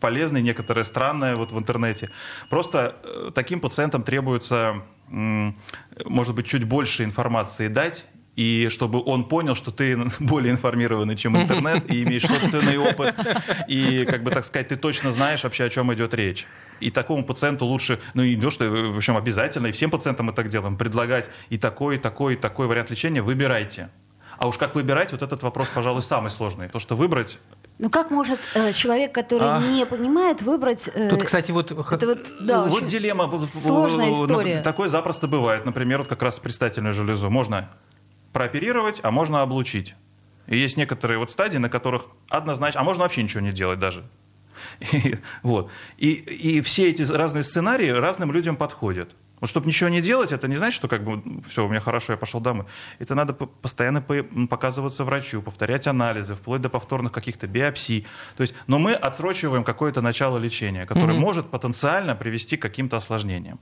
полезной, 0.00 0.42
некоторые 0.42 0.84
странные 0.84 1.34
вот 1.34 1.52
в 1.52 1.58
интернете. 1.58 2.10
Просто 2.50 2.94
э, 3.04 3.30
таким 3.34 3.60
пациентам 3.60 4.02
требуется, 4.02 4.82
может 5.08 6.34
быть, 6.34 6.46
чуть 6.46 6.64
больше 6.64 7.04
информации 7.04 7.68
дать, 7.68 8.06
и 8.36 8.68
чтобы 8.70 9.02
он 9.04 9.24
понял, 9.24 9.54
что 9.54 9.70
ты 9.70 9.98
более 10.18 10.52
информированный, 10.52 11.16
чем 11.16 11.36
интернет, 11.36 11.90
и 11.90 12.02
имеешь 12.02 12.26
собственный 12.26 12.78
опыт, 12.78 13.14
и, 13.68 14.06
как 14.08 14.22
бы 14.22 14.30
так 14.30 14.44
сказать, 14.44 14.68
ты 14.68 14.76
точно 14.76 15.10
знаешь 15.10 15.44
вообще, 15.44 15.64
о 15.64 15.68
чем 15.68 15.92
идет 15.92 16.14
речь. 16.14 16.46
И 16.80 16.90
такому 16.90 17.24
пациенту 17.24 17.66
лучше, 17.66 17.98
ну 18.14 18.22
и 18.22 18.36
не 18.36 18.40
то, 18.40 18.50
что, 18.50 18.64
в 18.64 18.96
общем, 18.96 19.16
обязательно, 19.16 19.66
и 19.66 19.72
всем 19.72 19.90
пациентам 19.90 20.26
мы 20.26 20.32
так 20.32 20.48
делаем, 20.48 20.76
предлагать 20.76 21.28
и 21.50 21.58
такой, 21.58 21.96
и 21.96 21.98
такой, 21.98 22.34
и 22.34 22.36
такой 22.36 22.66
вариант 22.66 22.90
лечения, 22.90 23.20
выбирайте. 23.20 23.90
А 24.38 24.48
уж 24.48 24.56
как 24.56 24.74
выбирать, 24.74 25.12
вот 25.12 25.20
этот 25.20 25.42
вопрос, 25.42 25.68
пожалуй, 25.68 26.02
самый 26.02 26.30
сложный. 26.30 26.70
То, 26.70 26.78
что 26.78 26.96
выбрать 26.96 27.38
Ну 27.78 27.90
как 27.90 28.10
может 28.10 28.40
э, 28.54 28.72
человек, 28.72 29.12
который 29.12 29.46
А. 29.46 29.60
не 29.60 29.84
понимает, 29.84 30.40
выбрать... 30.40 30.88
э, 30.88 31.10
Тут, 31.10 31.24
кстати, 31.24 31.50
вот... 31.50 31.70
это 31.72 32.06
вот, 32.06 32.26
да, 32.40 32.64
вот 32.64 32.86
дилемма. 32.86 33.30
сложная 33.46 34.06
ну, 34.06 34.24
история. 34.24 34.62
Такое 34.62 34.88
запросто 34.88 35.28
бывает. 35.28 35.66
Например, 35.66 35.98
вот 35.98 36.08
как 36.08 36.22
раз 36.22 36.38
предстательную 36.38 36.94
железу. 36.94 37.28
Можно 37.28 37.68
прооперировать, 38.32 39.00
а 39.02 39.10
можно 39.10 39.42
облучить. 39.42 39.94
И 40.46 40.58
есть 40.58 40.76
некоторые 40.76 41.18
вот 41.18 41.30
стадии, 41.30 41.58
на 41.58 41.68
которых 41.68 42.06
однозначно... 42.28 42.80
А 42.80 42.84
можно 42.84 43.02
вообще 43.04 43.22
ничего 43.22 43.40
не 43.40 43.52
делать 43.52 43.78
даже. 43.78 44.04
И, 44.92 45.16
вот. 45.42 45.70
и, 45.96 46.10
и 46.12 46.60
все 46.60 46.90
эти 46.90 47.02
разные 47.02 47.44
сценарии 47.44 47.88
разным 47.88 48.30
людям 48.32 48.56
подходят. 48.56 49.14
Вот 49.40 49.48
чтобы 49.48 49.66
ничего 49.66 49.88
не 49.88 50.02
делать, 50.02 50.32
это 50.32 50.48
не 50.48 50.56
значит, 50.58 50.74
что 50.74 50.86
как 50.86 51.02
бы 51.02 51.22
все, 51.48 51.64
у 51.64 51.68
меня 51.68 51.80
хорошо, 51.80 52.12
я 52.12 52.16
пошел 52.18 52.40
домой. 52.40 52.66
Это 52.98 53.14
надо 53.14 53.32
по- 53.32 53.46
постоянно 53.46 54.02
показываться 54.02 55.04
врачу, 55.04 55.40
повторять 55.40 55.86
анализы, 55.86 56.34
вплоть 56.34 56.60
до 56.60 56.68
повторных 56.68 57.10
каких-то 57.12 57.46
биопсий. 57.46 58.06
То 58.36 58.42
есть, 58.42 58.54
но 58.66 58.78
мы 58.78 58.92
отсрочиваем 58.92 59.64
какое-то 59.64 60.02
начало 60.02 60.36
лечения, 60.36 60.84
которое 60.84 61.12
Мгм. 61.14 61.20
может 61.20 61.50
потенциально 61.50 62.14
привести 62.14 62.58
к 62.58 62.62
каким-то 62.62 62.98
осложнениям. 62.98 63.58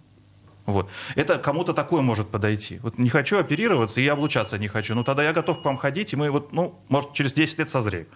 Вот. 0.69 0.91
Это 1.15 1.39
кому-то 1.39 1.73
такое 1.73 2.03
может 2.03 2.29
подойти. 2.29 2.79
Вот 2.83 2.99
не 2.99 3.09
хочу 3.09 3.39
оперироваться, 3.39 4.03
и 4.03 4.07
облучаться 4.07 4.59
не 4.59 4.69
хочу. 4.69 4.95
Ну 4.95 5.03
тогда 5.03 5.25
я 5.25 5.33
готов 5.33 5.63
к 5.63 5.65
вам 5.65 5.79
ходить, 5.79 6.13
и 6.13 6.17
мы 6.17 6.31
вот, 6.31 6.53
ну, 6.53 6.79
может, 6.91 7.15
через 7.15 7.33
10 7.33 7.61
лет 7.61 7.71
созреем. 7.71 8.07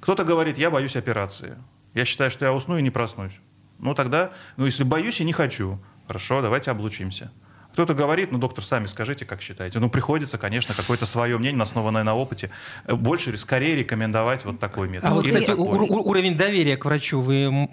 Кто-то 0.00 0.22
говорит, 0.24 0.58
я 0.58 0.70
боюсь 0.70 0.94
операции. 0.94 1.56
Я 1.94 2.04
считаю, 2.04 2.30
что 2.30 2.44
я 2.44 2.52
усну 2.52 2.76
и 2.76 2.82
не 2.82 2.90
проснусь. 2.90 3.32
Ну 3.78 3.94
тогда, 3.94 4.32
ну 4.58 4.66
если 4.66 4.84
боюсь 4.84 5.20
и 5.22 5.24
не 5.24 5.32
хочу, 5.32 5.78
хорошо, 6.06 6.42
давайте 6.42 6.70
облучимся. 6.70 7.32
Кто-то 7.72 7.94
говорит, 7.94 8.30
ну, 8.30 8.38
доктор, 8.38 8.64
сами 8.64 8.86
скажите, 8.86 9.24
как 9.24 9.40
считаете. 9.42 9.78
Ну, 9.78 9.90
приходится, 9.90 10.38
конечно, 10.38 10.74
какое-то 10.74 11.04
свое 11.04 11.36
мнение, 11.36 11.62
основанное 11.62 12.04
на 12.04 12.14
опыте, 12.14 12.50
больше, 12.86 13.36
скорее 13.38 13.76
рекомендовать 13.76 14.44
вот 14.44 14.58
такой 14.58 14.88
метод. 14.88 15.10
А 15.10 15.14
вот, 15.14 15.26
кстати, 15.26 15.50
уровень 15.50 16.36
доверия 16.36 16.76
к 16.76 16.84
врачу 16.86 17.20
вы 17.20 17.68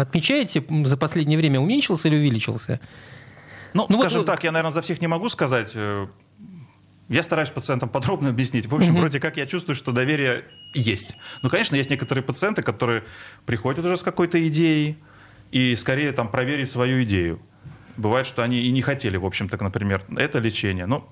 отмечаете 0.00 0.64
за 0.84 0.96
последнее 0.96 1.38
время 1.38 1.60
уменьшился 1.60 2.06
или 2.08 2.16
увеличился? 2.16 2.80
Ну, 3.74 3.86
Ну, 3.88 3.96
вот 3.96 4.02
скажем 4.04 4.20
вы- 4.20 4.26
так, 4.26 4.44
я, 4.44 4.52
наверное, 4.52 4.72
за 4.72 4.82
всех 4.82 5.00
не 5.00 5.06
могу 5.08 5.28
сказать. 5.28 5.72
Э, 5.74 6.06
Я 7.10 7.22
стараюсь 7.22 7.48
пациентам 7.50 7.88
подробно 7.88 8.28
объяснить. 8.34 8.66
В 8.66 8.74
общем, 8.74 8.90
Мгм. 8.92 9.00
вроде 9.00 9.18
как 9.18 9.38
я 9.38 9.46
чувствую, 9.46 9.76
что 9.76 9.92
доверие 9.92 10.44
есть. 10.74 11.14
Ну, 11.42 11.48
конечно, 11.48 11.74
есть 11.76 11.88
некоторые 11.90 12.22
пациенты, 12.22 12.60
которые 12.62 13.02
приходят 13.46 13.82
уже 13.84 13.96
с 13.96 14.02
какой-то 14.02 14.36
идеей 14.48 14.98
и 15.50 15.74
скорее 15.76 16.12
там 16.12 16.28
проверить 16.28 16.70
свою 16.70 17.02
идею. 17.04 17.40
Бывает, 17.96 18.26
что 18.26 18.42
они 18.42 18.60
и 18.60 18.70
не 18.72 18.82
хотели, 18.82 19.16
в 19.16 19.24
общем-то, 19.24 19.56
например, 19.64 20.02
это 20.16 20.38
лечение. 20.38 20.84
Ну, 20.86 21.02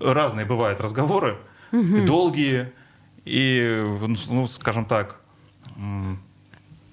разные 0.00 0.46
бывают 0.46 0.80
разговоры, 0.80 1.36
долгие 1.70 2.72
и, 3.26 3.84
ну, 4.30 4.46
скажем 4.46 4.86
так, 4.86 5.16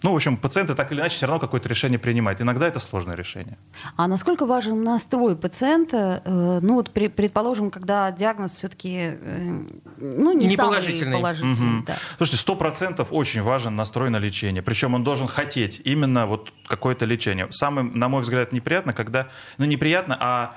Ну, 0.02 0.14
в 0.14 0.16
общем, 0.16 0.38
пациенты 0.38 0.76
так 0.76 0.92
или 0.92 1.00
иначе 1.02 1.16
все 1.16 1.26
равно 1.26 1.40
какое-то 1.40 1.68
решение 1.68 2.00
принимают. 2.00 2.40
Иногда 2.40 2.68
это 2.68 2.80
сложное 2.80 3.16
решение. 3.16 3.58
А 3.98 4.08
насколько 4.08 4.46
важен 4.46 4.84
настрой 4.84 5.36
пациента? 5.36 6.22
Э, 6.24 6.60
ну, 6.62 6.76
вот 6.76 6.92
при, 6.92 7.08
предположим, 7.10 7.70
когда 7.70 8.10
диагноз 8.12 8.54
все-таки 8.56 8.98
э, 8.98 9.62
ну, 9.98 10.32
не, 10.32 10.48
Не 10.48 10.56
самый 10.56 10.70
положительный. 10.70 11.18
положительный, 11.18 11.54
Мгм. 11.78 11.84
да. 11.86 11.98
Слушайте, 12.18 12.38
сто 12.42 12.56
процентов 12.56 13.10
очень 13.12 13.42
важен 13.42 13.76
настрой 13.76 14.10
на 14.10 14.18
лечение. 14.20 14.64
Причем 14.64 14.94
он 14.94 15.04
должен 15.04 15.28
хотеть 15.28 15.82
именно 15.84 16.26
вот 16.28 16.54
какое-то 16.68 17.06
лечение. 17.06 17.48
Самым, 17.52 17.98
на 17.98 18.08
мой 18.08 18.22
взгляд, 18.22 18.54
неприятно, 18.54 18.94
когда... 18.94 19.28
Ну, 19.58 19.66
неприятно, 19.66 20.18
а... 20.20 20.56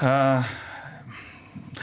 а, 0.00 0.42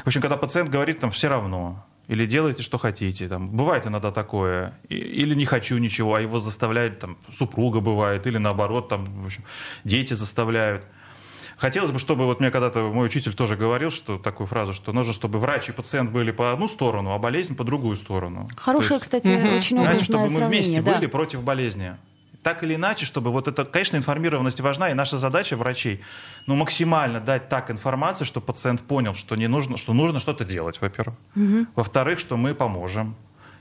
в 0.04 0.08
общем, 0.08 0.22
когда 0.22 0.38
пациент 0.38 0.70
говорит 0.70 1.00
там 1.00 1.12
все 1.12 1.28
равно, 1.30 1.86
или 2.12 2.26
делайте, 2.26 2.62
что 2.62 2.78
хотите. 2.78 3.30
Там, 3.30 3.48
бывает 3.50 3.88
иногда 3.88 4.12
такое. 4.12 4.74
И- 4.90 4.96
Или 4.96 5.34
не 5.34 5.46
хочу 5.46 5.78
ничего, 5.78 6.16
а 6.16 6.20
его 6.22 6.42
заставляет, 6.42 7.00
там, 7.00 7.18
супруга 7.34 7.80
бывает, 7.80 8.28
или 8.28 8.38
наоборот, 8.38 8.90
там, 8.90 9.06
в 9.06 9.26
общем, 9.26 9.44
дети 9.86 10.14
заставляют. 10.14 10.84
Хотелось 11.58 11.92
бы, 11.92 12.00
чтобы, 12.00 12.26
вот 12.26 12.40
мне 12.42 12.52
когда-то 12.52 12.92
мой 12.92 13.06
учитель 13.06 13.34
тоже 13.34 13.56
говорил, 13.56 13.92
что 13.92 14.18
такую 14.18 14.48
фразу, 14.48 14.74
что 14.74 14.92
нужно, 14.92 15.14
чтобы 15.14 15.40
врач 15.40 15.70
и 15.70 15.72
пациент 15.72 16.12
были 16.12 16.32
по 16.32 16.52
одну 16.52 16.68
сторону, 16.68 17.14
а 17.14 17.18
болезнь 17.18 17.56
по 17.56 17.64
другую 17.64 17.96
сторону. 17.96 18.46
Хорошее, 18.58 18.90
То 18.90 18.94
есть, 18.96 19.04
кстати, 19.04 19.28
Мгм. 19.28 19.58
очень 19.58 19.78
знаете, 19.78 19.94
образное 20.04 20.04
чтобы 20.30 20.30
мы 20.42 20.48
вместе 20.48 20.82
да. 20.82 20.94
были 20.96 21.06
против 21.06 21.44
болезни. 21.44 21.96
Так 22.44 22.64
или 22.64 22.76
иначе, 22.76 23.06
чтобы 23.06 23.32
вот 23.32 23.48
это, 23.48 23.66
конечно, 23.66 23.98
информированность 23.98 24.60
важна, 24.62 24.90
и 24.90 24.94
наша 24.94 25.18
задача 25.18 25.56
врачей, 25.56 26.02
ну, 26.48 26.56
максимально 26.56 27.20
дать 27.20 27.50
так 27.50 27.70
информацию, 27.70 28.26
чтобы 28.26 28.48
пациент 28.48 28.82
понял, 28.82 29.14
что, 29.14 29.36
не 29.36 29.48
нужно, 29.48 29.78
что 29.78 29.94
нужно 29.94 30.20
что-то 30.20 30.44
делать, 30.44 30.82
во-первых. 30.82 31.16
Во-вторых, 31.76 32.20
что 32.20 32.38
мы 32.38 32.56
поможем. 32.56 33.16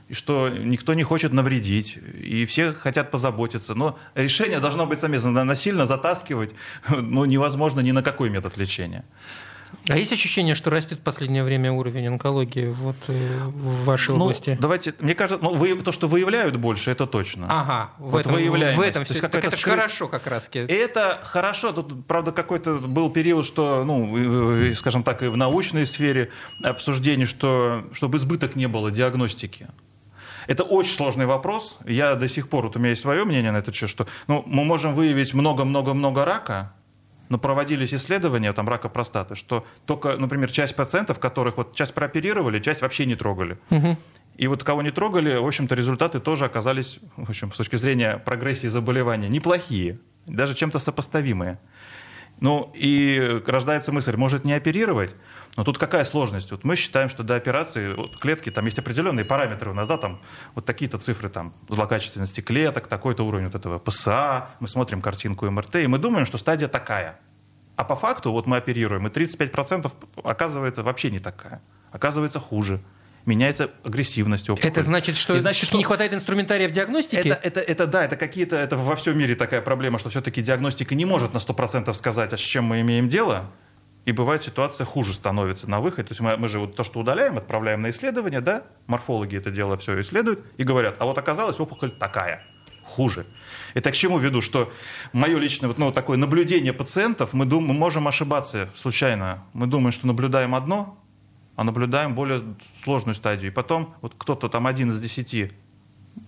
И 0.09 0.13
что 0.13 0.49
никто 0.49 0.93
не 0.93 1.03
хочет 1.03 1.31
навредить, 1.31 1.97
и 2.21 2.45
все 2.45 2.73
хотят 2.73 3.11
позаботиться. 3.11 3.75
Но 3.75 3.97
решение 4.15 4.59
должно 4.59 4.85
быть 4.85 4.99
совместно. 4.99 5.43
Насильно 5.45 5.85
затаскивать 5.85 6.53
ну, 6.89 7.25
невозможно 7.25 7.79
ни 7.79 7.91
на 7.91 8.03
какой 8.03 8.29
метод 8.29 8.57
лечения. 8.57 9.05
А 9.89 9.97
есть 9.97 10.13
ощущение, 10.13 10.53
что 10.55 10.69
растет 10.69 10.99
в 10.99 11.01
последнее 11.01 11.43
время 11.43 11.71
уровень 11.71 12.07
онкологии 12.07 12.67
вот, 12.67 12.95
э, 13.07 13.39
в 13.45 13.85
вашей 13.85 14.15
Ну, 14.15 14.23
области? 14.25 14.57
давайте, 14.59 14.93
мне 14.99 15.13
кажется, 15.15 15.43
ну, 15.43 15.53
вы, 15.53 15.75
то, 15.81 15.91
что 15.91 16.07
выявляют 16.07 16.55
больше, 16.57 16.91
это 16.91 17.07
точно. 17.07 17.47
Ага, 17.49 17.89
в 17.97 18.11
Вот 18.11 18.19
этом, 18.21 18.33
в 18.33 18.35
выявляемость. 18.35 18.89
этом 18.89 19.03
всё- 19.05 19.21
так 19.21 19.35
это 19.35 19.47
скры- 19.55 19.71
хорошо 19.75 20.07
как 20.07 20.27
раз. 20.27 20.49
Это 20.53 21.19
хорошо. 21.23 21.71
Тут, 21.71 22.05
правда, 22.05 22.31
какой-то 22.31 22.75
был 22.77 23.09
период, 23.09 23.45
что, 23.45 23.83
ну, 23.85 24.73
скажем 24.75 25.03
так, 25.03 25.23
и 25.23 25.27
в 25.27 25.37
научной 25.37 25.85
сфере 25.85 26.29
обсуждений, 26.63 27.25
что, 27.25 27.85
чтобы 27.93 28.17
избыток 28.17 28.55
не 28.55 28.67
было 28.67 28.91
диагностики. 28.91 29.67
Это 30.47 30.63
очень 30.63 30.93
сложный 30.95 31.25
вопрос. 31.25 31.77
Я 31.85 32.15
до 32.15 32.27
сих 32.27 32.49
пор, 32.49 32.65
вот 32.65 32.75
у 32.75 32.79
меня 32.79 32.89
есть 32.89 33.01
свое 33.01 33.23
мнение 33.25 33.51
на 33.51 33.57
этот 33.57 33.75
счет, 33.75 33.89
что 33.89 34.07
ну, 34.27 34.43
мы 34.45 34.63
можем 34.63 34.95
выявить 34.95 35.33
много-много-много 35.33 36.25
рака, 36.25 36.73
но 37.31 37.39
проводились 37.39 37.93
исследования 37.93 38.51
там, 38.51 38.67
рака 38.67 38.89
простаты, 38.89 39.35
что 39.35 39.65
только, 39.85 40.17
например, 40.17 40.51
часть 40.51 40.75
пациентов, 40.75 41.17
которых 41.17 41.55
вот 41.55 41.73
часть 41.73 41.93
прооперировали, 41.93 42.59
часть 42.59 42.81
вообще 42.81 43.05
не 43.05 43.15
трогали. 43.15 43.57
Мгм. 43.69 43.97
И 44.35 44.47
вот 44.47 44.65
кого 44.65 44.81
не 44.81 44.91
трогали, 44.91 45.37
в 45.37 45.47
общем-то, 45.47 45.73
результаты 45.73 46.19
тоже 46.19 46.43
оказались, 46.43 46.99
в 47.15 47.29
общем, 47.29 47.53
с 47.53 47.55
точки 47.55 47.77
зрения 47.77 48.17
прогрессии 48.17 48.67
заболевания, 48.67 49.29
неплохие, 49.29 49.97
даже 50.27 50.55
чем-то 50.55 50.77
сопоставимые. 50.77 51.57
Ну, 52.41 52.69
и 52.75 53.41
рождается 53.47 53.93
мысль, 53.93 54.17
может 54.17 54.43
не 54.43 54.51
оперировать? 54.51 55.15
Но 55.57 55.63
тут 55.63 55.77
какая 55.77 56.05
сложность? 56.05 56.51
Вот 56.51 56.63
мы 56.63 56.75
считаем, 56.75 57.09
что 57.09 57.23
до 57.23 57.35
операции 57.35 57.93
вот 57.93 58.17
клетки, 58.17 58.49
там 58.51 58.65
есть 58.65 58.79
определенные 58.79 59.25
параметры 59.25 59.71
у 59.71 59.73
нас, 59.73 59.87
да, 59.87 59.97
там 59.97 60.21
вот 60.55 60.65
такие-то 60.65 60.97
цифры, 60.97 61.29
там, 61.29 61.53
злокачественности 61.67 62.41
клеток, 62.41 62.87
такой-то 62.87 63.23
уровень 63.23 63.45
вот 63.45 63.55
этого 63.55 63.77
ПСА, 63.77 64.49
мы 64.59 64.67
смотрим 64.67 65.01
картинку 65.01 65.49
МРТ, 65.49 65.75
и 65.77 65.87
мы 65.87 65.97
думаем, 65.97 66.25
что 66.25 66.37
стадия 66.37 66.67
такая. 66.67 67.19
А 67.75 67.83
по 67.83 67.95
факту 67.95 68.31
вот 68.31 68.47
мы 68.47 68.57
оперируем, 68.57 69.07
и 69.07 69.09
35% 69.09 69.91
оказывается 70.23 70.83
вообще 70.83 71.11
не 71.11 71.19
такая. 71.19 71.61
Оказывается 71.91 72.39
хуже. 72.39 72.79
Меняется 73.25 73.69
агрессивность 73.83 74.49
опухоли. 74.49 74.71
Это 74.71 74.81
значит, 74.81 75.15
что, 75.15 75.35
И 75.35 75.39
значит, 75.39 75.67
что 75.67 75.77
не 75.77 75.83
хватает 75.83 76.11
инструментария 76.13 76.67
в 76.67 76.71
диагностике? 76.71 77.29
это, 77.29 77.39
это, 77.47 77.59
это 77.59 77.87
да, 77.87 78.05
это 78.05 78.15
какие-то, 78.15 78.55
это 78.55 78.77
во 78.77 78.95
всем 78.95 79.17
мире 79.17 79.35
такая 79.35 79.61
проблема, 79.61 79.99
что 79.99 80.09
все-таки 80.09 80.41
диагностика 80.41 80.95
не 80.95 81.05
может 81.05 81.33
на 81.33 81.37
100% 81.37 81.93
сказать, 81.93 82.33
а 82.33 82.37
с 82.37 82.41
чем 82.41 82.65
мы 82.65 82.81
имеем 82.81 83.09
дело. 83.09 83.45
И 84.05 84.11
бывает 84.11 84.41
ситуация 84.41 84.85
хуже 84.85 85.13
становится 85.13 85.69
на 85.69 85.79
выходе. 85.79 86.07
То 86.07 86.11
есть 86.11 86.21
мы, 86.21 86.35
мы 86.35 86.47
же 86.47 86.59
вот 86.59 86.75
то, 86.75 86.83
что 86.83 86.99
удаляем, 86.99 87.37
отправляем 87.37 87.81
на 87.81 87.91
исследование, 87.91 88.41
да, 88.41 88.63
морфологи 88.87 89.37
это 89.37 89.51
дело 89.51 89.77
все 89.77 89.99
исследуют 90.01 90.43
и 90.57 90.63
говорят, 90.63 90.95
а 90.99 91.05
вот 91.05 91.17
оказалось 91.17 91.59
опухоль 91.59 91.91
такая, 91.91 92.43
хуже. 92.83 93.25
Это 93.73 93.91
к 93.91 93.95
чему 93.95 94.17
веду, 94.17 94.41
что 94.41 94.71
мое 95.13 95.37
личное 95.37 95.67
вот, 95.67 95.77
ну, 95.77 95.91
такое 95.91 96.17
наблюдение 96.17 96.73
пациентов, 96.73 97.33
мы, 97.33 97.45
дум, 97.45 97.65
мы 97.65 97.73
можем 97.73 98.07
ошибаться 98.07 98.69
случайно. 98.75 99.43
Мы 99.53 99.67
думаем, 99.67 99.91
что 99.91 100.07
наблюдаем 100.07 100.55
одно, 100.55 100.97
а 101.55 101.63
наблюдаем 101.63 102.15
более 102.15 102.43
сложную 102.83 103.15
стадию. 103.15 103.51
И 103.51 103.53
потом 103.53 103.93
вот 104.01 104.15
кто-то 104.17 104.49
там 104.49 104.67
один 104.67 104.89
из 104.89 104.99
десяти 104.99 105.51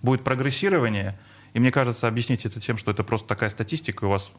будет 0.02 0.22
прогрессирование, 0.22 1.18
и 1.52 1.60
мне 1.60 1.70
кажется, 1.70 2.08
объяснить 2.08 2.46
это 2.46 2.60
тем, 2.60 2.78
что 2.78 2.90
это 2.90 3.04
просто 3.04 3.28
такая 3.28 3.50
статистика, 3.50 4.04
и 4.04 4.08
у 4.08 4.10
вас 4.10 4.32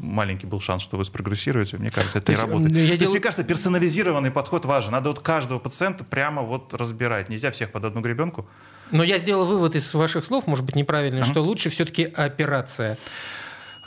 маленький 0.00 0.46
был 0.46 0.60
шанс, 0.60 0.82
что 0.82 0.96
вы 0.96 1.04
спрогрессируете, 1.04 1.76
мне 1.78 1.90
кажется, 1.90 2.18
это 2.18 2.26
То 2.26 2.32
не 2.32 2.38
есть, 2.38 2.42
работает. 2.52 2.72
я 2.72 2.78
То 2.78 2.84
есть, 2.86 2.98
делаю- 3.00 3.10
мне 3.12 3.20
кажется, 3.20 3.44
персонализированный 3.44 4.30
подход 4.30 4.64
важен. 4.64 4.92
Надо 4.92 5.08
вот 5.10 5.20
каждого 5.20 5.58
пациента 5.58 6.04
прямо 6.04 6.42
вот 6.42 6.74
разбирать. 6.74 7.28
Нельзя 7.28 7.50
всех 7.50 7.70
под 7.72 7.84
одну 7.84 8.00
гребенку. 8.00 8.46
Но 8.90 9.02
я 9.02 9.18
сделал 9.18 9.44
вывод 9.44 9.74
из 9.76 9.92
ваших 9.94 10.24
слов, 10.24 10.46
может 10.46 10.64
быть, 10.64 10.74
неправильный, 10.76 11.22
что 11.24 11.42
лучше 11.42 11.68
все-таки 11.68 12.04
операция. 12.04 12.96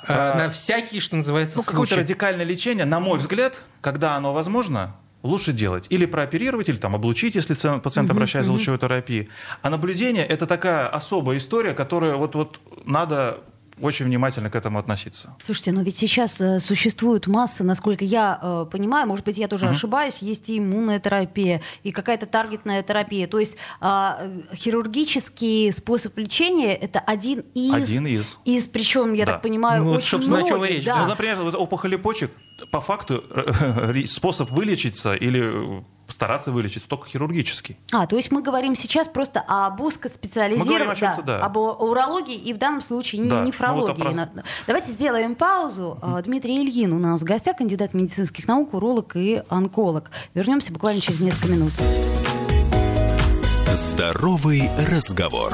А, 0.08 0.34
А, 0.34 0.38
на 0.38 0.50
всякий, 0.50 1.00
что 1.00 1.16
называется, 1.16 1.58
Ну, 1.58 1.64
какое-то 1.64 1.96
радикальное 1.96 2.46
лечение, 2.46 2.86
на 2.86 3.00
мой 3.00 3.20
взгляд, 3.20 3.64
когда 3.82 4.16
оно 4.16 4.34
возможно, 4.34 4.96
лучше 5.24 5.54
делать. 5.54 5.86
Или 5.90 6.08
прооперировать, 6.08 6.70
или 6.70 6.78
там 6.78 6.96
облучить, 6.96 7.36
если 7.36 7.54
пациент 7.80 8.10
обращается 8.10 8.48
за 8.48 8.54
лучевой 8.54 8.80
терапией. 8.80 9.30
А 9.62 9.70
наблюдение– 9.70 10.26
это 10.28 10.48
такая 10.48 10.88
особая 10.88 11.38
история, 11.38 11.74
которая 11.74 12.16
вот, 12.16 12.34
вот 12.34 12.60
надо 12.86 13.42
очень 13.82 14.06
внимательно 14.06 14.50
к 14.50 14.56
этому 14.56 14.80
относиться. 14.80 15.36
Слушайте, 15.44 15.72
но 15.72 15.82
ведь 15.82 15.98
сейчас 15.98 16.40
э, 16.42 16.60
существует 16.60 17.28
масса, 17.28 17.64
насколько 17.64 18.06
я 18.06 18.40
э, 18.42 18.66
понимаю, 18.72 19.08
может 19.08 19.26
быть, 19.26 19.38
я 19.38 19.48
тоже 19.48 19.68
ошибаюсь, 19.68 20.18
есть 20.22 20.50
и 20.50 20.58
иммунная 20.60 21.00
терапия, 21.00 21.62
и 21.84 21.92
какая-то 21.92 22.26
таргетная 22.26 22.84
терапия. 22.84 23.28
То 23.28 23.40
есть 23.40 23.58
э, 23.82 24.42
хирургический 24.56 25.72
способ 25.72 26.18
лечения 26.18 26.76
это 26.76 27.00
один 27.00 27.44
из, 27.54 27.74
Один 27.74 28.08
из. 28.08 28.40
из 28.46 28.68
причем, 28.68 29.14
я 29.14 29.26
Да. 29.26 29.34
так 29.34 29.42
понимаю, 29.42 29.84
Ну, 29.84 29.92
очень 29.92 30.08
собственно, 30.10 30.40
о 30.40 30.44
чем 30.44 30.58
многих, 30.58 30.76
речь. 30.78 30.86
да. 30.86 31.04
Ну, 31.04 31.10
например, 31.10 31.38
вот 31.38 31.56
опухоли 31.56 31.96
почек, 31.96 32.32
по 32.72 32.82
факту 32.82 33.24
способ 34.06 34.52
вылечиться 34.52 35.14
или 35.14 35.84
постараться 36.22 36.52
вылечить 36.52 36.86
только 36.88 37.08
хирургический. 37.10 37.78
А, 37.92 38.06
то 38.06 38.16
есть 38.16 38.32
мы 38.32 38.44
говорим 38.44 38.76
сейчас 38.76 39.08
просто 39.08 39.44
об 39.48 39.82
узкоспециализированном, 39.82 40.92
о 40.92 40.96
чём-то, 40.96 41.24
да. 41.24 41.40
об 41.44 41.58
урологии 41.58 42.36
и 42.36 42.54
в 42.54 42.60
данном 42.60 42.82
случае 42.82 43.28
Да, 43.28 43.40
ну, 43.40 43.48
нефрологии. 43.48 44.04
вот 44.04 44.08
о 44.08 44.12
На- 44.12 44.30
Давайте 44.68 44.92
сделаем 44.92 45.34
паузу. 45.34 45.98
А, 46.00 46.22
Дмитрий 46.22 46.62
Ильин 46.64 46.94
у 46.94 47.00
нас 47.00 47.22
в 47.22 47.24
гостях, 47.24 47.58
кандидат 47.58 47.96
медицинских 47.96 48.48
наук, 48.48 48.76
уролог 48.76 49.16
и 49.16 49.42
онколог. 49.50 50.12
Вернемся 50.36 50.72
буквально 50.72 51.02
через 51.02 51.22
несколько 51.22 51.48
минут. 51.48 51.72
Здоровый 53.74 54.70
разговор. 54.92 55.52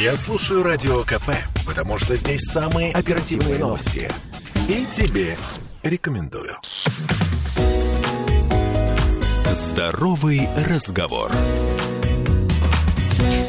Я 0.00 0.14
слушаю 0.14 0.62
Радио 0.62 1.02
КП, 1.02 1.30
потому 1.66 1.98
что 1.98 2.16
здесь 2.16 2.42
самые 2.42 2.92
оперативные 2.92 3.58
новости. 3.58 4.08
И 4.68 4.86
тебе 4.92 5.36
рекомендую. 5.88 6.56
Здоровый 9.52 10.48
разговор. 10.68 11.30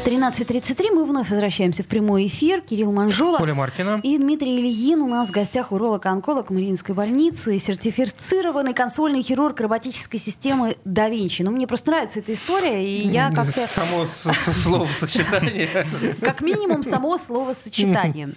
13.33 0.08 0.90
мы 0.94 1.04
вновь 1.04 1.28
возвращаемся 1.28 1.82
в 1.82 1.86
прямой 1.86 2.28
эфир. 2.28 2.62
Кирилл 2.62 2.92
Манжула. 2.92 3.40
Оля 3.42 3.52
Маркина. 3.52 4.00
И 4.02 4.16
Дмитрий 4.16 4.58
Ильин 4.58 5.02
у 5.02 5.06
нас 5.06 5.28
в 5.28 5.32
гостях 5.32 5.70
уролог-онколог 5.70 6.48
Мариинской 6.48 6.94
больницы, 6.94 7.58
сертифицированный 7.58 8.72
консольный 8.72 9.20
хирург 9.20 9.60
роботической 9.60 10.18
системы 10.18 10.78
да 10.86 11.10
Винчи. 11.10 11.42
Ну, 11.42 11.50
мне 11.50 11.66
просто 11.66 11.90
нравится 11.90 12.20
эта 12.20 12.32
история, 12.32 12.82
и 12.82 13.06
я 13.06 13.30
как-то... 13.30 13.52
Само 13.52 14.06
словосочетание. 14.06 15.68
Как 16.22 16.40
минимум 16.40 16.84
само 16.84 17.18
словосочетание. 17.18 18.30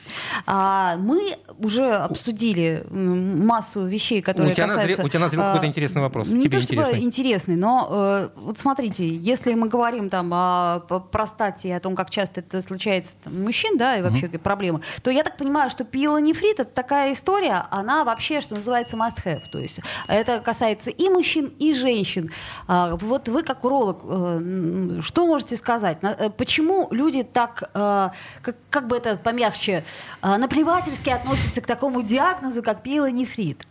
А, 0.46 0.98
мы 0.98 1.38
уже 1.58 1.90
обсудили 1.94 2.86
массу 2.92 3.86
вещей, 3.86 4.22
которые 4.22 4.54
касаются... 4.54 5.06
у 5.06 5.08
тебя 5.08 5.20
назрел 5.22 5.42
а, 5.42 5.46
какой-то 5.54 5.68
интересный 5.68 6.02
вопрос. 6.02 6.28
Не 6.28 6.50
то 6.50 6.60
чтобы 6.60 6.98
интересный. 6.98 7.56
но 7.56 7.88
э, 7.90 8.30
вот 8.36 8.60
смотрите, 8.60 9.08
если 9.08 9.54
мы 9.54 9.70
говорим 9.70 10.10
там 10.10 10.32
о 10.34 10.80
простате 11.12 11.61
смерти, 11.62 11.68
и 11.68 11.72
о 11.72 11.80
том, 11.80 11.96
как 11.96 12.10
часто 12.10 12.42
это 12.42 12.62
случается 12.62 13.16
там, 13.24 13.36
у 13.36 13.44
мужчин, 13.44 13.78
да, 13.78 13.98
и 13.98 14.02
вообще 14.02 14.28
проблемы, 14.28 14.82
то 15.04 15.12
я 15.12 15.24
так 15.24 15.38
понимаю, 15.38 15.70
что 15.70 15.84
пилонефрит 15.84 16.60
это 16.60 16.72
такая 16.72 17.14
история, 17.14 17.66
она 17.72 18.04
вообще, 18.04 18.42
что 18.42 18.56
называется, 18.56 18.98
must 18.98 19.24
have. 19.26 19.42
То 19.52 19.60
есть 19.60 19.80
это 20.08 20.40
касается 20.40 20.90
и 20.90 21.10
мужчин, 21.10 21.54
и 21.60 21.74
женщин. 21.74 22.30
А, 22.68 22.96
вот 22.96 23.30
вы 23.30 23.44
как 23.44 23.64
уролог, 23.64 24.00
э, 24.04 25.00
что 25.02 25.26
можете 25.26 25.58
сказать? 25.58 26.02
На- 26.04 26.16
э, 26.18 26.30
Почему 26.30 26.88
люди 26.92 27.24
так, 27.24 27.70
э, 27.74 28.10
как, 28.42 28.56
как 28.70 28.88
бы 28.88 28.98
это 28.98 29.18
помягче, 29.18 29.84
э, 30.22 30.38
наплевательски 30.38 31.10
относятся 31.10 31.62
к 31.62 31.68
такому 31.68 32.02
диагнозу, 32.02 32.64
как 32.64 32.84
пилонефрит? 32.84 33.66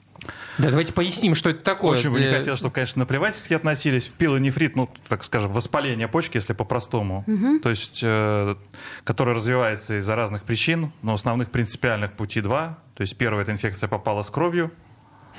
Да, 0.58 0.68
давайте 0.68 0.92
поясним, 0.92 1.34
что 1.34 1.50
это 1.50 1.62
такое. 1.62 1.98
Очень 1.98 2.10
бы 2.10 2.20
не 2.20 2.30
хотел, 2.30 2.56
чтобы, 2.56 2.74
конечно, 2.74 3.00
наплевательски 3.00 3.54
относились. 3.54 4.10
Пилонефрит, 4.18 4.76
ну, 4.76 4.90
так 5.08 5.24
скажем, 5.24 5.52
воспаление 5.52 6.08
почки, 6.08 6.36
если 6.36 6.52
по-простому. 6.52 7.24
То 7.62 7.70
есть, 7.70 8.00
э, 8.02 8.54
которое 9.04 9.34
развивается 9.34 9.98
из-за 9.98 10.14
разных 10.16 10.42
причин, 10.42 10.92
но 11.02 11.14
основных 11.14 11.50
принципиальных 11.50 12.12
пути 12.12 12.40
два. 12.40 12.78
То 12.94 13.02
есть, 13.02 13.16
первая 13.16 13.42
эта 13.42 13.52
инфекция 13.52 13.88
попала 13.88 14.22
с 14.22 14.30
кровью, 14.30 14.70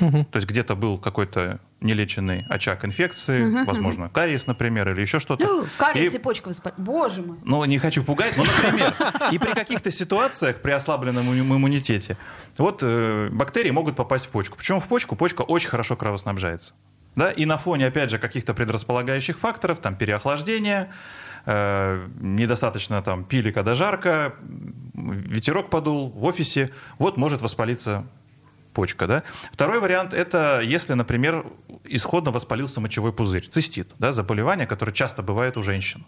то 0.10 0.36
есть 0.36 0.48
где-то 0.48 0.76
был 0.76 0.98
какой-то 0.98 1.60
нелеченный 1.80 2.46
очаг 2.50 2.86
инфекции, 2.86 3.64
возможно, 3.66 4.10
кариес, 4.10 4.48
например, 4.48 4.90
или 4.92 5.02
еще 5.02 5.20
что-то. 5.20 5.66
Кариес 5.78 6.14
И- 6.14 6.18
и 6.18 6.20
почка 6.20 6.48
воспалена. 6.50 6.84
Боже 6.84 7.22
мой. 7.22 7.38
ну, 7.44 7.64
не 7.66 7.78
хочу 7.80 8.04
пугать, 8.04 8.36
но, 8.38 8.44
например, 8.44 8.94
и 9.32 9.38
при 9.40 9.52
каких-то 9.54 9.92
ситуациях, 9.92 10.62
при 10.62 10.72
ослабленном 10.72 11.26
имму- 11.32 11.56
иммунитете, 11.58 12.18
вот 12.58 12.80
э, 12.84 13.30
бактерии 13.32 13.72
могут 13.72 13.96
попасть 13.96 14.26
в 14.26 14.30
почку. 14.30 14.58
Почему 14.58 14.80
в 14.80 14.88
почку? 14.88 15.16
Почка 15.16 15.42
очень 15.44 15.70
хорошо 15.70 15.96
кровоснабжается. 15.96 16.74
Да? 17.16 17.30
И 17.32 17.46
на 17.46 17.58
фоне, 17.58 17.88
опять 17.88 18.10
же, 18.10 18.18
каких-то 18.20 18.54
предрасполагающих 18.54 19.38
факторов, 19.40 19.80
там, 19.80 19.96
переохлаждения, 19.96 20.92
э, 21.46 22.08
недостаточно 22.22 23.02
там 23.02 23.24
пили, 23.26 23.52
когда 23.52 23.76
жарко, 23.76 24.36
ветерок 24.94 25.70
подул 25.70 26.10
в 26.10 26.24
офисе, 26.26 26.72
вот 27.00 27.18
может 27.18 27.42
воспалиться 27.42 28.06
почка. 28.72 29.08
Да? 29.08 29.24
Второй 29.52 29.80
вариант– 29.80 30.14
это 30.16 30.62
если, 30.62 30.94
например, 30.94 31.46
исходно 31.84 32.32
воспалился 32.32 32.82
мочевой 32.82 33.14
пузырь, 33.14 33.48
цистит, 33.48 33.92
да, 34.00 34.12
заболевание, 34.14 34.68
которое 34.68 34.94
часто 34.94 35.22
бывает 35.22 35.58
у 35.58 35.64
женщин. 35.64 36.06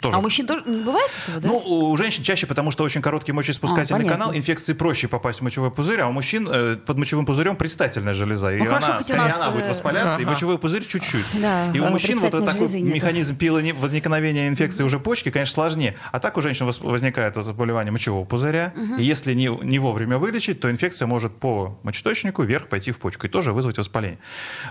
Тоже 0.00 0.16
А 0.16 0.18
у 0.18 0.22
мужчин 0.22 0.46
тоже 0.46 0.62
не 0.66 0.82
бывает 0.82 1.10
этого, 1.26 1.40
да? 1.40 1.48
ну, 1.48 1.58
у 1.90 1.96
женщин 1.96 2.22
чаще, 2.24 2.46
потому 2.46 2.70
что 2.70 2.84
очень 2.84 3.02
короткий 3.02 3.32
мочеиспускательный 3.32 4.00
А, 4.00 4.02
понятно. 4.02 4.24
канал, 4.24 4.34
инфекции 4.36 4.72
проще 4.72 5.08
попасть 5.08 5.40
в 5.40 5.42
мочевой 5.42 5.70
пузырь, 5.70 6.00
а 6.00 6.08
у 6.08 6.12
мужчин 6.12 6.48
э, 6.50 6.76
под 6.76 6.96
мочевым 6.96 7.26
пузырем 7.26 7.56
предстательная 7.56 8.14
железа. 8.14 8.52
И 8.54 8.58
Ну, 8.58 8.64
хорошо, 8.66 8.86
она, 8.88 8.96
у 8.98 9.02
скорее 9.02 9.18
нас, 9.20 9.36
она 9.40 9.50
будет 9.50 9.64
э, 9.66 9.70
воспаляться, 9.70 10.18
и 10.18 10.22
ага. 10.22 10.32
мочевой 10.32 10.58
пузырь 10.58 10.86
чуть-чуть. 10.86 11.26
Да, 11.34 11.70
и 11.72 11.78
у 11.80 11.86
мужчин 11.88 12.18
вот 12.18 12.30
такой 12.30 12.68
механизм 12.80 13.36
пилони- 13.36 13.72
возникновения 13.78 14.48
инфекции 14.48 14.84
уже 14.84 14.98
почки, 14.98 15.30
конечно, 15.30 15.54
сложнее. 15.54 15.96
А 16.12 16.18
так 16.20 16.36
у 16.38 16.40
женщин 16.42 16.66
возникает 16.80 17.34
заболевание 17.42 17.92
мочевого 17.92 18.24
пузыря, 18.24 18.72
и 18.98 19.02
если 19.02 19.34
не, 19.34 19.48
не 19.62 19.78
вовремя 19.78 20.18
вылечить, 20.18 20.60
то 20.60 20.70
инфекция 20.70 21.06
может 21.06 21.36
по 21.36 21.78
мочеточнику 21.82 22.42
вверх 22.42 22.68
пойти 22.68 22.90
в 22.90 22.98
почку 22.98 23.26
и 23.26 23.30
тоже 23.30 23.52
вызвать 23.52 23.76
воспаление. 23.78 24.18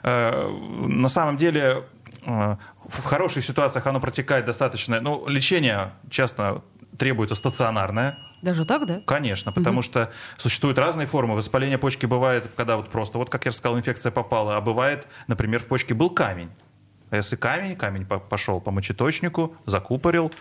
Э, 0.04 0.50
На 0.88 1.10
самом 1.10 1.38
деле 1.38 1.84
в 2.26 3.04
хороших 3.04 3.44
ситуациях 3.46 3.88
оно 3.88 4.00
протекает 4.00 4.46
достаточно. 4.46 5.00
Ну, 5.02 5.28
лечение 5.28 5.92
часто 6.10 6.62
требуется 6.98 7.36
стационарное. 7.36 8.18
Даже 8.42 8.66
так, 8.66 8.86
да? 8.86 9.02
Конечно, 9.06 9.52
потому 9.52 9.82
что 9.82 10.12
существуют 10.38 10.78
разные 10.78 11.08
формы. 11.08 11.36
Воспаление 11.36 11.78
почки 11.78 12.06
бывает, 12.06 12.50
когда 12.56 12.78
вот 12.78 12.90
просто, 12.90 13.18
вот 13.18 13.30
как 13.30 13.46
я 13.46 13.52
сказал, 13.52 13.78
инфекция 13.78 14.12
попала, 14.12 14.58
а 14.58 14.62
бывает, 14.62 15.08
например, 15.28 15.62
в 15.62 15.66
почке 15.68 15.94
был 15.94 16.10
камень. 16.10 16.50
А 17.10 17.18
если 17.18 17.36
камень, 17.36 17.76
камень 17.76 18.06
по- 18.06 18.20
пошел 18.20 18.62
по 18.62 18.72
мочеточнику, 18.72 19.56
закупорил, 19.66 20.32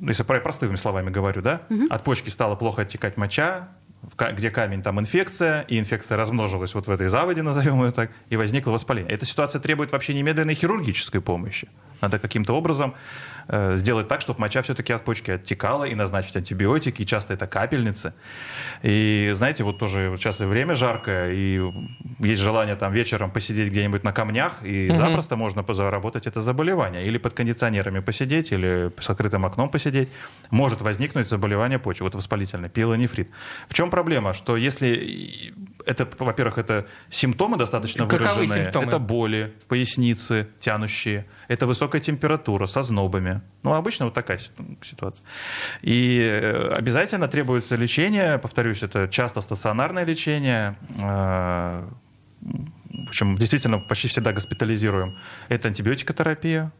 ну, 0.00 0.08
если 0.08 0.22
про- 0.22 0.40
простыми 0.40 0.76
словами 0.76 1.10
говорю, 1.10 1.42
да, 1.42 1.62
от 1.90 2.02
почки 2.04 2.30
стала 2.30 2.54
плохо 2.54 2.82
оттекать 2.82 3.16
моча, 3.16 3.68
где 4.32 4.50
камень, 4.50 4.82
там 4.82 5.00
инфекция, 5.00 5.62
и 5.62 5.78
инфекция 5.78 6.16
размножилась 6.16 6.74
вот 6.74 6.86
в 6.86 6.90
этой 6.90 7.08
заводе, 7.08 7.42
назовем 7.42 7.84
ее 7.84 7.92
так, 7.92 8.10
и 8.28 8.36
возникло 8.36 8.70
воспаление. 8.70 9.12
Эта 9.12 9.24
ситуация 9.24 9.60
требует 9.60 9.92
вообще 9.92 10.14
немедленной 10.14 10.54
хирургической 10.54 11.20
помощи. 11.20 11.68
Надо 12.04 12.18
каким-то 12.18 12.52
образом 12.52 12.94
э, 13.48 13.78
сделать 13.78 14.08
так, 14.08 14.20
чтобы 14.20 14.38
моча 14.40 14.60
все-таки 14.60 14.92
от 14.92 15.04
почки 15.04 15.30
оттекала, 15.30 15.84
и 15.84 15.94
назначить 15.94 16.36
антибиотики, 16.36 17.00
и 17.02 17.06
часто 17.06 17.32
это 17.32 17.46
капельницы. 17.46 18.12
И 18.82 19.32
знаете, 19.34 19.64
вот 19.64 19.78
тоже 19.78 20.14
сейчас 20.18 20.40
и 20.40 20.44
время 20.44 20.74
жаркое, 20.74 21.32
и 21.32 21.62
есть 22.18 22.42
желание 22.42 22.76
там 22.76 22.92
вечером 22.92 23.30
посидеть 23.30 23.70
где-нибудь 23.70 24.04
на 24.04 24.12
камнях, 24.12 24.62
и 24.62 24.90
запросто 24.90 25.36
можно 25.36 25.64
заработать 25.74 26.26
это 26.26 26.42
заболевание. 26.42 27.06
Или 27.06 27.16
под 27.18 27.32
кондиционерами 27.32 28.00
посидеть, 28.00 28.52
или 28.52 28.92
с 29.00 29.08
открытым 29.08 29.46
окном 29.46 29.70
посидеть. 29.70 30.10
Может 30.50 30.82
возникнуть 30.82 31.26
заболевание 31.26 31.78
почек, 31.78 32.02
вот 32.02 32.14
воспалительное, 32.14 32.68
пилонефрит. 32.68 33.30
В 33.68 33.74
чем 33.74 33.88
проблема? 33.88 34.34
Что 34.34 34.58
если 34.58 35.54
это, 35.86 36.08
во-первых, 36.18 36.58
это 36.58 36.86
симптомы 37.10 37.56
достаточно 37.56 38.06
Каковы 38.06 38.34
выраженные. 38.34 38.64
симптомы? 38.64 38.86
Это 38.86 38.98
боли 38.98 39.52
в 39.62 39.66
пояснице, 39.66 40.46
тянущие. 40.60 41.24
Это 41.48 41.66
высокая 41.66 42.00
температура 42.00 42.66
со 42.66 42.82
знобами. 42.82 43.40
Ну, 43.62 43.72
обычно 43.74 44.04
вот 44.06 44.14
такая 44.14 44.38
си- 44.38 44.50
ситуация. 44.82 45.24
И 45.82 46.18
э, 46.20 46.74
обязательно 46.78 47.28
требуется 47.28 47.76
лечение. 47.76 48.38
Повторюсь, 48.38 48.82
это 48.82 49.08
часто 49.08 49.40
стационарное 49.40 50.04
лечение. 50.04 50.74
Э, 51.00 51.82
В 53.06 53.08
общем, 53.08 53.36
действительно, 53.36 53.78
почти 53.78 54.08
всегда 54.08 54.32
госпитализируем. 54.32 55.14
Это 55.48 55.68
антибиотикотерапия, 55.68 56.70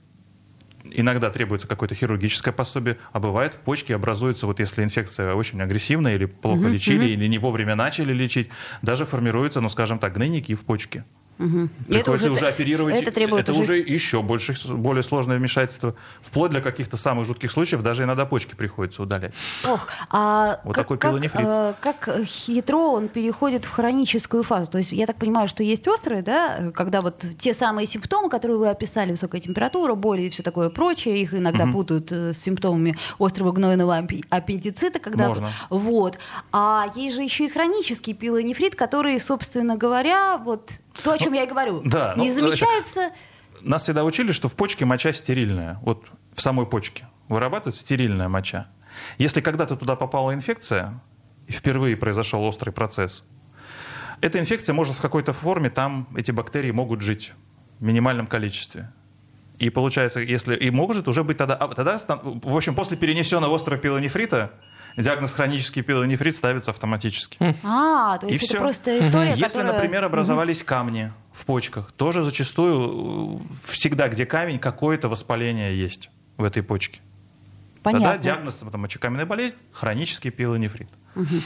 Иногда 0.96 1.28
требуется 1.30 1.66
какое-то 1.66 1.94
хирургическое 1.96 2.54
пособие, 2.54 2.98
а 3.12 3.18
бывает 3.18 3.54
в 3.54 3.58
почке 3.58 3.96
образуется, 3.96 4.46
вот 4.46 4.60
если 4.60 4.84
инфекция 4.84 5.34
очень 5.34 5.60
агрессивная 5.60 6.14
или 6.14 6.26
плохо 6.26 6.68
лечили, 6.68 7.06
или 7.06 7.26
не 7.26 7.38
вовремя 7.38 7.74
начали 7.74 8.12
лечить, 8.12 8.48
даже 8.80 9.04
формируются, 9.04 9.60
ну, 9.60 9.68
скажем 9.68 9.98
так, 9.98 10.14
гнойники 10.14 10.54
в 10.54 10.60
почке. 10.60 11.04
Мгм. 11.38 11.64
И 11.88 11.94
это 11.94 12.04
Приходится 12.04 12.30
уже- 12.30 12.40
уже, 12.40 12.48
оперировать. 12.48 12.94
это 13.02 13.10
требует 13.10 13.48
это 13.48 13.58
уже- 13.58 13.78
еще 13.78 14.22
больше, 14.22 14.54
более 14.72 15.02
сложное 15.02 15.36
вмешательство. 15.38 15.94
Вплоть 16.22 16.50
для 16.52 16.60
каких-то 16.60 16.96
самых 16.96 17.26
жутких 17.26 17.50
случаев 17.50 17.82
даже 17.82 18.04
иногда 18.04 18.24
почки 18.24 18.54
приходится 18.54 19.02
удалять. 19.02 19.32
Ох, 19.68 19.88
а 20.10 20.60
Вот 20.64 20.74
как, 20.74 20.84
такой 20.84 20.98
как, 20.98 21.10
пилонефрит. 21.10 21.44
э, 21.44 21.74
как 21.80 22.08
хитро 22.24 22.76
он 22.92 23.08
переходит 23.08 23.64
в 23.64 23.70
хроническую 23.70 24.42
фазу? 24.44 24.70
То 24.70 24.78
есть 24.78 24.92
я 24.92 25.06
так 25.06 25.16
понимаю, 25.16 25.48
что 25.48 25.62
есть 25.64 25.88
острые, 25.88 26.22
да, 26.22 26.70
когда 26.72 27.00
вот 27.00 27.24
те 27.38 27.52
самые 27.52 27.86
симптомы, 27.86 28.28
которые 28.30 28.58
вы 28.58 28.68
описали, 28.68 29.10
высокая 29.10 29.40
температура, 29.40 29.94
боли 29.94 30.22
и 30.22 30.30
все 30.30 30.42
такое 30.44 30.70
прочее, 30.70 31.20
их 31.20 31.34
иногда 31.34 31.66
путают 31.66 32.12
э, 32.12 32.32
с 32.32 32.38
симптомами 32.38 32.96
острого 33.18 33.50
гнойного 33.52 34.06
аппендицита, 34.30 34.98
когда 35.00 35.28
Можно. 35.28 35.50
вот. 35.70 36.18
А 36.52 36.86
есть 36.94 37.16
же 37.16 37.22
еще 37.22 37.46
и 37.46 37.48
хронический 37.48 38.14
пилонефрит, 38.14 38.76
который, 38.76 39.18
собственно 39.18 39.76
говоря, 39.76 40.36
вот 40.38 40.70
то, 41.02 41.12
о 41.12 41.18
чем 41.18 41.32
я 41.32 41.44
и 41.44 41.46
говорю, 41.46 41.82
да, 41.84 42.14
не 42.16 42.28
ну, 42.28 42.34
замечается. 42.34 43.12
Нас 43.60 43.82
всегда 43.82 44.04
учили, 44.04 44.32
что 44.32 44.48
в 44.48 44.54
почке 44.54 44.84
моча 44.84 45.12
стерильная. 45.12 45.78
Вот 45.82 46.04
в 46.34 46.42
самой 46.42 46.66
почке 46.66 47.08
вырабатывается 47.28 47.80
стерильная 47.80 48.28
моча. 48.28 48.68
Если 49.18 49.40
когда-то 49.40 49.76
туда 49.76 49.96
попала 49.96 50.34
инфекция, 50.34 51.00
и 51.46 51.52
впервые 51.52 51.96
произошел 51.96 52.42
острый 52.44 52.70
процесс, 52.70 53.24
эта 54.20 54.38
инфекция 54.38 54.74
может 54.74 54.96
в 54.96 55.00
какой-то 55.00 55.32
форме, 55.32 55.70
там 55.70 56.08
эти 56.16 56.30
бактерии 56.30 56.70
могут 56.70 57.00
жить 57.00 57.32
в 57.78 57.84
минимальном 57.84 58.26
количестве. 58.26 58.90
И 59.58 59.70
получается, 59.70 60.20
если 60.20 60.56
и 60.56 60.70
может 60.70 61.08
уже 61.08 61.22
быть 61.24 61.36
тогда, 61.36 61.54
а 61.54 61.68
тогда, 61.68 62.00
в 62.24 62.56
общем, 62.56 62.74
после 62.74 62.96
перенесенного 62.96 63.54
острого 63.54 63.78
пилонефрита 63.78 64.52
диагноз 64.96 65.32
хронический 65.32 65.82
пилонефрит 65.82 66.36
ставится 66.36 66.70
автоматически. 66.70 67.38
А, 67.62 68.18
то 68.18 68.26
И 68.26 68.32
есть 68.32 68.44
это 68.44 68.54
всё. 68.54 68.60
просто 68.60 69.00
история, 69.00 69.30
Если, 69.30 69.44
которая... 69.44 69.72
например, 69.72 70.04
образовались 70.04 70.62
камни 70.62 71.12
в 71.32 71.44
почках, 71.44 71.92
тоже 71.92 72.24
зачастую 72.24 73.40
э, 73.50 73.54
всегда, 73.72 74.08
где 74.08 74.26
камень, 74.26 74.58
какое-то 74.58 75.08
воспаление 75.08 75.76
есть 75.78 76.10
в 76.36 76.44
этой 76.44 76.62
почке. 76.62 77.00
Понятно. 77.82 78.12
Тогда 78.12 78.22
диагноз 78.22 78.54
там, 78.56 78.80
мочекаменная 78.80 79.26
болезнь, 79.26 79.56
хронический 79.72 80.30
пилонефрит. 80.30 80.88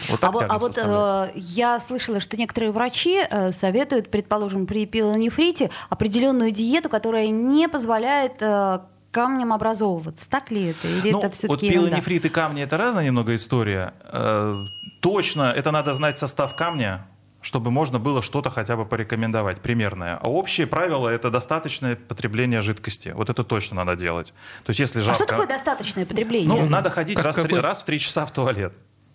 Вот 0.09 0.23
А 0.23 0.31
вот, 0.31 0.45
а 0.49 0.59
вот 0.59 0.79
э, 0.79 1.33
я 1.35 1.81
слышала, 1.81 2.21
что 2.21 2.37
некоторые 2.37 2.71
врачи 2.71 3.21
э, 3.29 3.51
советуют, 3.53 4.11
предположим, 4.11 4.67
при 4.67 4.87
пилонефрите 4.87 5.71
определенную 5.91 6.53
диету, 6.53 6.89
которая 6.89 7.29
не 7.29 7.69
позволяет 7.69 8.41
э, 8.41 8.81
камням 9.11 9.53
образовываться. 9.53 10.29
Так 10.29 10.51
ли 10.51 10.66
это? 10.71 10.87
Или 10.88 11.11
Ну, 11.12 11.18
это 11.18 11.29
вот 11.29 11.35
все-таки 11.37 11.66
ерунда? 11.66 11.88
пилонефрит 11.90 12.25
и 12.25 12.29
камни 12.29 12.62
это 12.62 12.77
разная 12.77 13.07
немного 13.07 13.35
история. 13.35 13.94
Э, 14.05 14.57
точно, 15.01 15.53
это 15.57 15.71
надо 15.71 15.94
знать 15.94 16.18
состав 16.18 16.55
камня, 16.57 17.07
чтобы 17.40 17.71
можно 17.71 17.99
было 17.99 18.21
что-то 18.21 18.51
хотя 18.51 18.77
бы 18.77 18.85
порекомендовать, 18.85 19.61
примерное. 19.61 20.16
А 20.21 20.29
общее 20.29 20.66
правило 20.66 21.09
это 21.09 21.31
достаточное 21.31 21.97
потребление 21.97 22.62
жидкости. 22.62 23.11
Вот 23.11 23.31
это 23.31 23.44
точно 23.44 23.77
надо 23.85 23.97
делать. 23.97 24.35
То 24.64 24.71
есть 24.71 24.81
если 24.81 25.01
А 25.01 25.03
жарко... 25.03 25.25
что 25.25 25.27
такое 25.27 25.47
достаточное 25.47 26.05
потребление? 26.05 26.49
Ну, 26.62 26.68
надо 26.68 26.90
ходить 26.90 27.16
Как- 27.16 27.25
раз, 27.27 27.37
в 27.37 27.42
три- 27.42 27.49
какой- 27.49 27.61
раз 27.61 27.83
в 27.83 27.85
три 27.85 27.99
часа 28.01 28.27
в 28.27 28.33
туалет. 28.33 28.75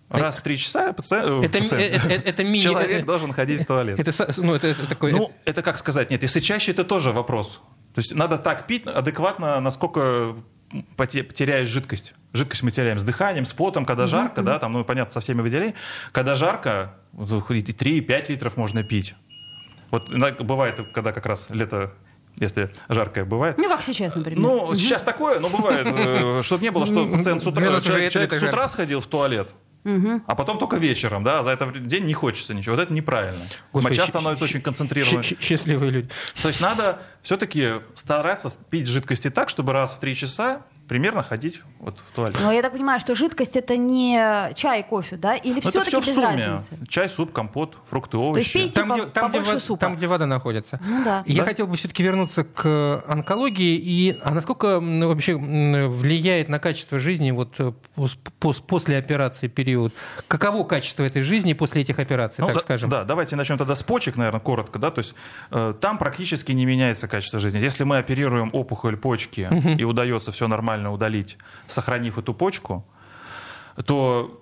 Раз 0.10 0.38
в 0.38 0.41
три 0.43 0.58
часа 0.60 0.93
пациент, 0.93 1.43
Это, 1.45 1.60
пациент- 1.60 2.06
э, 2.06 2.10
э, 2.17 2.21
это 2.25 2.43
ми- 2.43 2.62
человек 2.62 3.01
э, 3.01 3.06
должен 3.06 3.34
ходить 3.34 3.62
в 3.62 3.65
туалет. 3.65 3.99
Это, 3.99 4.12
ну, 4.38 4.53
это, 4.53 4.67
это 4.67 4.86
такой... 4.88 5.12
Ну, 5.12 5.32
это 5.43 5.62
как 5.63 5.77
сказать? 5.77 6.12
Нет, 6.12 6.21
если 6.21 6.39
чаще, 6.39 6.71
это 6.71 6.84
тоже 6.84 7.12
вопрос. 7.12 7.62
То 7.93 7.99
есть 7.99 8.13
надо 8.15 8.38
так 8.38 8.67
пить 8.67 8.88
адекватно, 8.88 9.60
насколько 9.60 10.36
поте- 10.97 11.23
теряешь 11.23 11.69
жидкость. 11.69 12.13
жидкость 12.34 12.63
мы 12.63 12.71
теряем 12.71 12.97
с 12.97 13.03
дыханием, 13.03 13.45
с 13.45 13.53
потом, 13.53 13.86
когда 13.86 14.08
жарко, 14.08 14.41
да, 14.41 14.58
там, 14.60 14.71
ну, 14.71 14.84
понятно, 14.84 15.13
со 15.13 15.19
всеми 15.19 15.41
выделениями. 15.41 15.75
Когда 16.12 16.36
жарко, 16.36 16.95
вот, 17.12 17.51
и 17.51 17.62
3-5 17.62 18.29
литров 18.29 18.58
можно 18.58 18.84
пить. 18.84 19.13
Вот 19.91 20.12
иногда 20.12 20.43
бывает, 20.43 20.79
когда 20.93 21.12
как 21.12 21.25
раз 21.27 21.49
лето 21.49 21.93
если 22.38 22.71
жаркое 22.89 23.25
бывает. 23.25 23.58
Ну, 23.58 23.69
как 23.69 23.84
сейчас, 23.84 24.15
например. 24.15 24.39
Ну, 24.39 24.75
сейчас 24.75 25.03
такое, 25.03 25.39
но 25.39 25.49
бывает, 25.49 25.86
э, 25.88 26.41
чтобы 26.43 26.63
не 26.63 26.71
было, 26.71 26.88
что 26.88 27.06
пациент 27.08 27.43
с 27.43 27.47
утра, 27.47 27.79
человек, 27.79 28.34
с 28.34 28.41
утра 28.41 28.67
сходил 28.67 29.01
в 29.01 29.06
туалет, 29.06 29.53
а 29.86 30.36
потом 30.36 30.60
только 30.60 30.78
вечером, 30.78 31.24
да, 31.24 31.43
за 31.43 31.52
этот 31.52 31.88
день 31.88 32.06
не 32.06 32.13
хочется 32.13 32.54
ничего. 32.54 32.76
Вот 32.76 32.82
это 32.82 32.93
неправильно. 32.93 33.46
Господи, 33.72 34.00
Моча 34.00 34.08
становится 34.08 34.46
очень 34.46 34.62
концентрированной. 34.62 35.38
Счастливые 35.39 35.91
люди. 35.91 36.10
То 36.41 36.48
есть 36.48 36.62
надо 36.62 37.02
все-таки 37.22 37.82
стараться 37.93 38.52
пить 38.69 38.88
жидкости 38.88 39.30
так, 39.30 39.50
чтобы 39.50 39.74
раз 39.74 39.93
в 39.93 40.00
три 40.00 40.15
часа 40.15 40.62
примерно 40.88 41.24
ходить 41.24 41.62
вот 41.80 41.98
в 42.00 42.15
туалет. 42.15 42.38
Но 42.41 42.52
я 42.52 42.62
так 42.62 42.72
понимаю, 42.74 43.00
что 43.00 43.15
жидкость 43.15 43.56
это 43.56 43.78
не 43.78 44.54
чай 44.56 44.82
и 44.82 44.84
кофе, 44.84 45.15
да? 45.17 45.36
Или 45.36 45.60
все-таки 45.60 45.88
все 45.89 46.02
в 46.02 46.06
без 46.06 46.13
сумме. 46.15 46.28
разницы? 46.48 46.88
Чай, 46.88 47.10
суп, 47.10 47.32
компот, 47.32 47.78
фрукты, 47.89 48.12
То 48.17 48.38
есть 48.38 48.50
овощи. 48.50 48.54
пейте 48.54 48.74
Там, 48.74 48.89
по- 48.89 48.93
где, 48.96 49.06
там, 49.06 49.30
где, 49.30 49.38
побольше 49.39 49.54
во- 49.54 49.60
супа. 49.60 49.80
там, 49.80 49.96
где 49.96 50.08
вода 50.08 50.26
находится. 50.26 50.80
Ну 50.86 51.04
да. 51.04 51.24
Я 51.26 51.41
Да. 51.41 51.46
хотел 51.46 51.67
бы 51.67 51.76
все-таки 51.76 52.04
вернуться 52.04 52.43
к 52.43 53.04
онкологии. 53.08 53.76
И, 53.78 54.17
а 54.24 54.32
насколько 54.32 54.80
вообще 54.80 55.36
влияет 55.36 56.50
на 56.50 56.60
качество 56.60 57.00
жизни 57.00 57.32
вот, 57.32 57.56
э, 57.60 57.72
пос- 57.96 58.17
пос- 58.39 58.62
после 58.65 58.98
операции 58.98 59.48
период? 59.48 59.93
Каково 60.28 60.63
качество 60.63 61.04
этой 61.04 61.22
жизни 61.22 61.54
после 61.54 61.82
этих 61.82 62.00
операций, 62.00 62.41
Ну, 62.41 62.48
так 62.48 62.56
да, 62.58 62.62
скажем? 62.62 62.89
Да, 62.89 63.04
давайте 63.04 63.36
начнем 63.36 63.58
тогда 63.58 63.76
с 63.76 63.84
почек, 63.84 64.15
наверное, 64.17 64.39
коротко. 64.41 64.80
Да? 64.80 64.91
То 64.91 65.00
есть 65.00 65.15
э, 65.52 65.74
там 65.80 65.98
практически 65.98 66.52
не 66.52 66.65
меняется 66.65 67.08
качество 67.08 67.39
жизни. 67.39 67.60
Если 67.60 67.84
мы 67.84 67.98
оперируем 67.98 68.50
опухоль 68.54 68.98
почки 68.98 69.48
и 69.80 69.84
удается 69.84 70.32
все 70.32 70.48
нормально 70.48 70.72
удалить, 70.81 71.38
сохранив 71.67 72.17
эту 72.17 72.33
почку, 72.33 72.86
то 73.86 74.39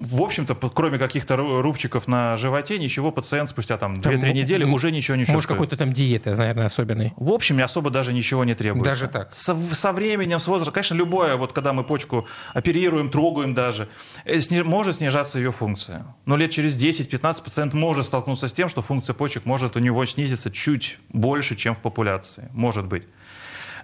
в 0.00 0.20
общем-то, 0.22 0.54
кроме 0.54 0.98
каких-то 0.98 1.34
ру- 1.34 1.60
рубчиков 1.62 2.06
на 2.06 2.36
животе, 2.36 2.78
ничего 2.78 3.10
пациент 3.10 3.48
спустя 3.48 3.78
там, 3.78 4.00
Там 4.02 4.12
2-3 4.12 4.28
м- 4.28 4.34
недели 4.34 4.62
уже 4.64 4.92
ничего 4.92 5.16
не 5.16 5.22
Может, 5.22 5.34
чувствует. 5.34 5.58
какой-то 5.58 5.76
там 5.78 5.92
диета, 5.94 6.36
наверное, 6.36 6.66
особенной. 6.66 7.14
В 7.16 7.30
общем, 7.32 7.58
особо 7.64 7.90
даже 7.90 8.12
ничего 8.12 8.44
не 8.44 8.54
требуется. 8.54 8.90
Даже 8.90 9.08
так? 9.08 9.34
Со, 9.34 9.56
со 9.74 9.92
временем, 9.92 10.38
с 10.40 10.46
возрастом, 10.46 10.74
конечно, 10.74 10.94
любое, 10.94 11.36
вот 11.36 11.52
когда 11.54 11.72
мы 11.72 11.84
почку 11.84 12.26
оперируем, 12.52 13.10
трогаем 13.10 13.54
даже, 13.54 13.88
э, 14.26 14.40
сни- 14.42 14.62
может 14.62 14.96
снижаться 14.96 15.38
ее 15.38 15.52
функция. 15.52 16.04
Но 16.26 16.36
лет 16.36 16.50
через 16.50 16.76
10-15 16.76 17.42
пациент 17.42 17.72
может 17.74 18.04
столкнуться 18.04 18.46
с 18.46 18.52
тем, 18.52 18.68
что 18.68 18.82
функция 18.82 19.14
почек 19.14 19.46
может 19.46 19.74
у 19.74 19.80
него 19.80 20.04
снизиться 20.06 20.50
чуть 20.50 20.98
больше, 21.08 21.56
чем 21.56 21.74
в 21.74 21.80
популяции. 21.80 22.48
Может 22.52 22.86
быть. 22.86 23.04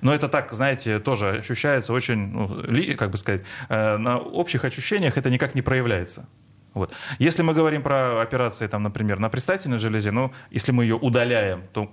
Но 0.04 0.14
это 0.14 0.28
так, 0.28 0.52
знаете, 0.52 0.98
тоже 0.98 1.38
ощущается 1.38 1.94
очень, 1.94 2.28
ну, 2.28 2.96
как 2.96 3.10
бы 3.10 3.16
сказать, 3.16 3.42
э, 3.70 3.96
на 3.96 4.18
общих 4.18 4.64
ощущениях 4.64 5.16
это 5.16 5.30
никак 5.30 5.54
не 5.54 5.62
проявляется. 5.62 6.26
Вот. 6.74 6.92
Если 7.18 7.42
мы 7.42 7.54
говорим 7.54 7.82
про 7.82 8.20
операции, 8.20 8.66
там, 8.66 8.82
например, 8.82 9.18
на 9.18 9.30
предстательной 9.30 9.78
железе, 9.78 10.10
ну, 10.10 10.30
если 10.50 10.72
мы 10.72 10.84
ее 10.84 10.96
удаляем, 10.96 11.62
то 11.72 11.90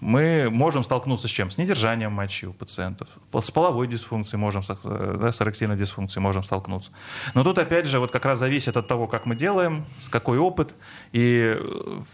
мы 0.00 0.48
можем 0.48 0.82
столкнуться 0.82 1.28
с 1.28 1.30
чем? 1.30 1.50
С 1.50 1.58
недержанием 1.58 2.12
мочи 2.12 2.46
у 2.46 2.54
пациентов, 2.54 3.08
с 3.42 3.50
половой 3.50 3.86
дисфункцией 3.86 4.38
можем, 4.38 4.62
да, 4.84 5.30
с 5.30 5.42
эректильной 5.42 5.76
дисфункцией 5.76 6.22
можем 6.22 6.44
столкнуться. 6.44 6.90
Но 7.34 7.44
тут, 7.44 7.58
опять 7.58 7.84
же, 7.84 7.98
вот 7.98 8.12
как 8.12 8.24
раз 8.24 8.38
зависит 8.38 8.78
от 8.78 8.88
того, 8.88 9.08
как 9.08 9.26
мы 9.26 9.36
делаем, 9.36 9.84
какой 10.08 10.38
опыт, 10.38 10.74
и 11.12 11.60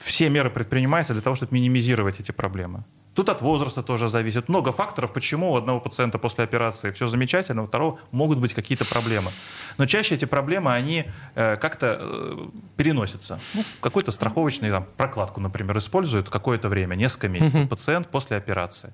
все 0.01 0.31
меры 0.31 0.51
предпринимаются 0.51 1.12
для 1.12 1.22
того, 1.22 1.37
чтобы 1.37 1.55
минимизировать 1.55 2.18
эти 2.18 2.33
проблемы. 2.33 2.83
Тут 3.18 3.31
от 3.31 3.42
возраста 3.42 3.83
тоже 3.83 4.09
зависит. 4.09 4.48
Много 4.48 4.70
факторов, 4.70 5.12
почему 5.12 5.50
у 5.50 5.57
одного 5.57 5.81
пациента 5.81 6.18
после 6.18 6.44
операции 6.44 6.92
все 6.92 7.09
замечательно, 7.09 7.64
у 7.64 7.66
второго 7.66 7.98
могут 8.12 8.38
быть 8.38 8.54
какие-то 8.54 8.85
проблемы. 8.85 9.33
Но 9.76 9.87
чаще 9.87 10.14
эти 10.14 10.24
проблемы, 10.24 10.72
они 10.72 11.04
э, 11.35 11.57
как-то 11.57 11.98
э, 11.98 12.46
переносятся. 12.76 13.40
Ну, 13.54 13.64
какой-то 13.81 14.12
страховочный 14.12 14.70
там, 14.70 14.87
прокладку, 14.96 15.40
например, 15.40 15.76
используют 15.78 16.31
какое-то 16.31 16.68
время, 16.68 16.94
несколько 16.94 17.26
месяцев 17.26 17.68
пациент 17.68 18.07
после 18.07 18.37
операции. 18.37 18.92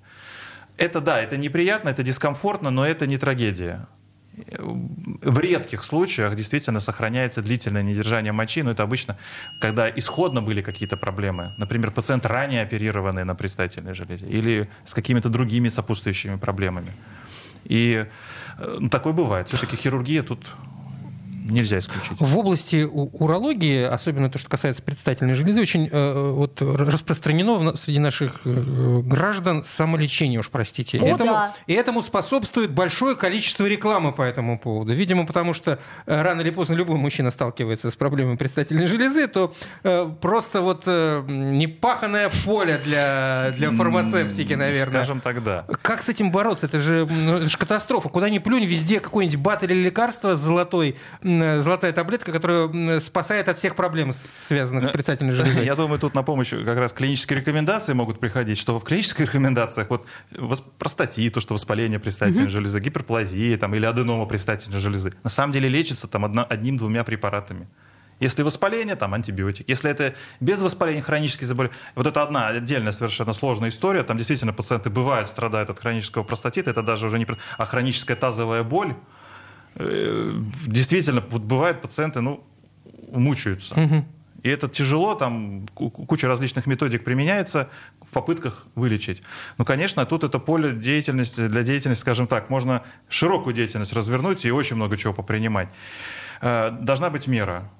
Это 0.78 1.02
да, 1.02 1.20
это 1.20 1.36
неприятно, 1.36 1.90
это 1.90 2.02
дискомфортно, 2.02 2.70
но 2.70 2.86
это 2.86 3.06
не 3.06 3.18
трагедия. 3.18 3.86
В 4.36 5.38
редких 5.38 5.84
случаях 5.84 6.34
действительно 6.34 6.80
сохраняется 6.80 7.42
длительное 7.42 7.82
недержание 7.82 8.32
мочи, 8.32 8.62
но 8.62 8.70
это 8.72 8.82
обычно, 8.82 9.16
когда 9.60 9.88
исходно 9.88 10.42
были 10.42 10.62
какие-то 10.62 10.96
проблемы. 10.96 11.54
Например, 11.58 11.90
пациент 11.90 12.26
ранее 12.26 12.62
оперированный 12.62 13.24
на 13.24 13.34
предстательной 13.34 13.94
железе 13.94 14.26
или 14.26 14.68
с 14.84 14.94
какими-то 14.94 15.28
другими 15.28 15.68
сопутствующими 15.68 16.36
проблемами. 16.36 16.92
И 17.64 18.06
э, 18.58 18.76
ну, 18.80 18.88
такое 18.88 19.12
бывает. 19.12 19.48
Все-таки 19.48 19.76
хирургия 19.76 20.22
тут 20.22 20.46
нельзя 21.44 21.78
исключить. 21.78 22.18
В 22.18 22.38
области 22.38 22.84
урологии, 22.84 23.82
особенно 23.82 24.30
то, 24.30 24.38
что 24.38 24.48
касается 24.48 24.82
предстательной 24.82 25.34
железы, 25.34 25.60
очень 25.60 25.88
э, 25.90 26.30
вот, 26.30 26.60
распространено 26.60 27.76
среди 27.76 28.00
наших 28.00 28.40
э, 28.44 29.00
граждан 29.04 29.62
самолечение, 29.64 30.40
уж 30.40 30.48
простите. 30.48 30.98
О, 31.00 31.04
этому, 31.04 31.30
да. 31.30 31.54
И 31.66 31.74
этому 31.74 32.02
способствует 32.02 32.72
большое 32.72 33.14
количество 33.16 33.66
рекламы 33.66 34.12
по 34.12 34.22
этому 34.22 34.58
поводу. 34.58 34.92
Видимо, 34.92 35.26
потому 35.26 35.54
что 35.54 35.78
э, 36.06 36.22
рано 36.22 36.40
или 36.40 36.50
поздно 36.50 36.74
любой 36.74 36.96
мужчина 36.96 37.30
сталкивается 37.30 37.90
с 37.90 37.96
проблемой 37.96 38.36
предстательной 38.36 38.86
железы, 38.86 39.26
то 39.26 39.54
э, 39.82 40.10
просто 40.20 40.60
вот 40.60 40.84
э, 40.86 41.22
непаханное 41.28 42.30
поле 42.44 42.80
для, 42.82 43.52
для 43.56 43.70
фармацевтики, 43.70 44.54
наверное. 44.54 44.94
Скажем 44.94 45.20
так, 45.20 45.42
да. 45.42 45.66
Как 45.82 46.02
с 46.02 46.08
этим 46.08 46.30
бороться? 46.30 46.66
Это 46.66 46.78
же, 46.78 47.06
ну, 47.06 47.36
это 47.36 47.48
же 47.48 47.58
катастрофа. 47.58 48.08
Куда 48.08 48.30
ни 48.30 48.38
плюнь, 48.38 48.64
везде 48.64 49.00
какой-нибудь 49.00 49.38
бат 49.38 49.62
или 49.62 49.74
лекарство 49.74 50.34
с 50.34 50.40
золотой, 50.40 50.96
золотая 51.60 51.92
таблетка, 51.92 52.32
которая 52.32 52.68
м, 52.68 53.00
спасает 53.00 53.48
от 53.48 53.56
всех 53.56 53.76
проблем, 53.76 54.12
связанных 54.12 54.84
с 54.84 54.88
предстательной 54.88 55.32
железой. 55.32 55.64
Я 55.64 55.74
думаю, 55.74 55.98
тут 55.98 56.14
на 56.14 56.22
помощь 56.22 56.50
как 56.50 56.78
раз 56.78 56.92
клинические 56.92 57.40
рекомендации 57.40 57.92
могут 57.92 58.20
приходить, 58.20 58.58
что 58.58 58.78
в 58.78 58.84
клинических 58.84 59.26
рекомендациях 59.26 59.88
вот 59.90 60.06
простатит, 60.78 61.34
то, 61.34 61.40
что 61.40 61.54
воспаление 61.54 61.98
предстательной 61.98 62.48
железы, 62.48 62.80
гиперплазия 62.80 63.56
там, 63.58 63.74
или 63.74 63.86
аденома 63.86 64.26
предстательной 64.26 64.80
железы, 64.80 65.12
на 65.22 65.30
самом 65.30 65.52
деле 65.52 65.68
лечится 65.68 66.08
там 66.08 66.24
одним-двумя 66.24 67.04
препаратами. 67.04 67.68
Если 68.20 68.42
воспаление, 68.42 68.96
там 68.96 69.12
антибиотик. 69.12 69.68
Если 69.68 69.90
это 69.90 70.14
без 70.40 70.60
воспаления 70.60 71.02
хронические 71.02 71.48
заболевания, 71.48 71.78
вот 71.94 72.06
это 72.06 72.22
одна 72.22 72.48
отдельная 72.48 72.92
совершенно 72.92 73.32
сложная 73.32 73.70
история. 73.70 74.02
Там 74.02 74.18
действительно 74.18 74.52
пациенты 74.52 74.88
бывают, 74.88 75.28
страдают 75.28 75.70
от 75.70 75.80
хронического 75.80 76.22
простатита. 76.22 76.70
Это 76.70 76.82
даже 76.82 77.06
уже 77.06 77.18
не... 77.18 77.26
А 77.58 77.66
хроническая 77.66 78.16
тазовая 78.16 78.62
боль, 78.62 78.90
э, 78.90 78.94
действительно, 80.66 81.22
вот 81.30 81.42
бывают 81.42 81.80
пациенты, 81.82 82.20
ну, 82.20 82.44
мучаются. 83.12 83.74
И 84.42 84.48
это 84.50 84.68
тяжело, 84.68 85.14
там 85.14 85.66
ку- 85.72 85.88
куча 85.90 86.28
различных 86.28 86.66
методик 86.66 87.02
применяется 87.02 87.70
в 88.02 88.10
попытках 88.12 88.66
вылечить. 88.74 89.22
Ну, 89.56 89.64
конечно, 89.64 90.04
тут 90.04 90.22
это 90.22 90.38
поле 90.38 90.72
деятельности, 90.74 91.48
для 91.48 91.62
деятельности, 91.62 92.02
скажем 92.02 92.26
так, 92.26 92.50
можно 92.50 92.82
широкую 93.08 93.54
деятельность 93.54 93.94
развернуть 93.94 94.44
и 94.44 94.50
очень 94.50 94.76
много 94.76 94.98
чего 94.98 95.14
попринимать. 95.14 95.68
Э, 96.42 96.70
Должна 96.70 97.08
быть 97.08 97.26
мера. 97.26 97.70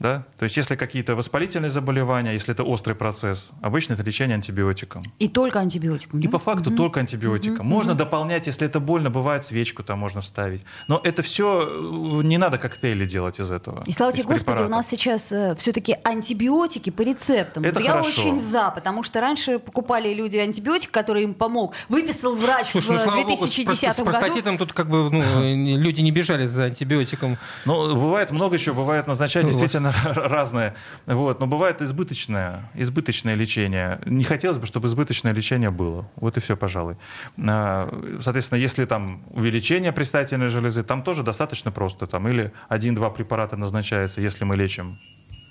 Да? 0.00 0.24
То 0.38 0.44
есть, 0.44 0.56
если 0.56 0.76
какие-то 0.76 1.14
воспалительные 1.14 1.70
заболевания, 1.70 2.32
если 2.32 2.52
это 2.52 2.64
острый 2.64 2.94
процесс, 2.94 3.50
обычно 3.62 3.94
это 3.94 4.02
лечение 4.02 4.34
антибиотиком. 4.34 5.02
И 5.18 5.28
только 5.28 5.60
антибиотиком. 5.60 6.20
И 6.20 6.24
да? 6.24 6.30
по 6.30 6.38
факту 6.38 6.70
только 6.70 7.00
антибиотиком. 7.00 7.66
Можно 7.66 7.94
дополнять, 7.94 8.46
если 8.46 8.66
это 8.66 8.80
больно, 8.80 9.10
бывает 9.10 9.44
свечку 9.44 9.82
там 9.82 9.98
можно 10.00 10.20
вставить. 10.20 10.62
Но 10.88 11.00
это 11.02 11.22
все 11.22 12.20
не 12.22 12.38
надо 12.38 12.58
коктейли 12.58 13.06
делать 13.06 13.38
из 13.40 13.50
этого. 13.50 13.84
И 13.86 13.92
слава 13.92 14.12
тебе, 14.12 14.24
Господи, 14.24 14.40
у 14.40 14.44
препаратов. 14.44 14.70
нас 14.70 14.88
сейчас 14.88 15.32
все-таки 15.58 15.96
антибиотики 16.04 16.90
по 16.90 17.02
рецептам. 17.02 17.64
Это 17.64 17.78
Вот 17.78 17.84
я 17.84 17.92
хорошо. 17.92 18.22
очень 18.22 18.40
за, 18.40 18.70
потому 18.70 19.02
что 19.04 19.20
раньше 19.20 19.58
покупали 19.58 20.12
люди 20.12 20.36
антибиотик, 20.36 20.90
который 20.90 21.22
им 21.24 21.34
помог. 21.34 21.74
Выписал 21.88 22.34
врач 22.34 22.68
Слушай, 22.68 22.88
в 22.88 22.90
ну, 22.92 22.98
слава 23.04 23.22
богу, 23.22 23.36
с, 23.36 23.54
2010 23.54 23.66
прост- 23.66 23.94
с 23.94 23.98
году. 23.98 24.10
простатитом 24.10 24.58
тут 24.58 24.72
как 24.72 24.88
бы 24.88 25.10
ну, 25.10 25.22
люди 25.78 26.00
не 26.00 26.10
бежали 26.10 26.46
за 26.46 26.64
антибиотиком. 26.64 27.38
Ну, 27.64 27.94
бывает 27.94 28.30
много 28.30 28.58
чего, 28.58 28.82
бывает 28.82 29.06
назначать 29.06 29.44
Ну, 29.44 29.50
вот. 29.50 29.58
Действительно 29.84 30.28
разное. 30.28 30.74
Вот, 31.06 31.40
но 31.40 31.46
бывает 31.46 31.82
избыточное, 31.82 32.70
избыточное 32.74 33.34
лечение. 33.34 34.00
Не 34.06 34.24
хотелось 34.24 34.58
бы, 34.58 34.66
чтобы 34.66 34.88
избыточное 34.88 35.32
лечение 35.32 35.70
было. 35.70 36.08
Вот 36.16 36.36
и 36.36 36.40
все, 36.40 36.56
пожалуй. 36.56 36.96
А, 37.38 37.88
Соответственно, 38.22 38.58
если 38.58 38.84
там 38.84 39.22
увеличение 39.30 39.92
предстательной 39.92 40.48
железы, 40.48 40.82
там 40.82 41.02
тоже 41.02 41.22
достаточно 41.22 41.70
просто. 41.70 42.06
Там 42.06 42.28
или 42.28 42.52
один-два 42.68 43.10
препарата 43.10 43.56
назначаются, 43.56 44.20
если 44.20 44.44
мы 44.44 44.56
лечим 44.56 44.98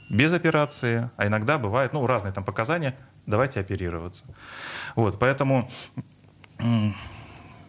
без 0.10 0.34
операции, 0.34 1.10
а 1.18 1.28
иногда 1.28 1.58
бывает, 1.58 1.94
ну, 1.94 2.06
разные 2.06 2.34
там 2.34 2.44
показания, 2.44 2.96
давайте 3.26 3.60
оперироваться. 3.60 4.24
Вот, 4.96 5.18
поэтому 5.18 5.72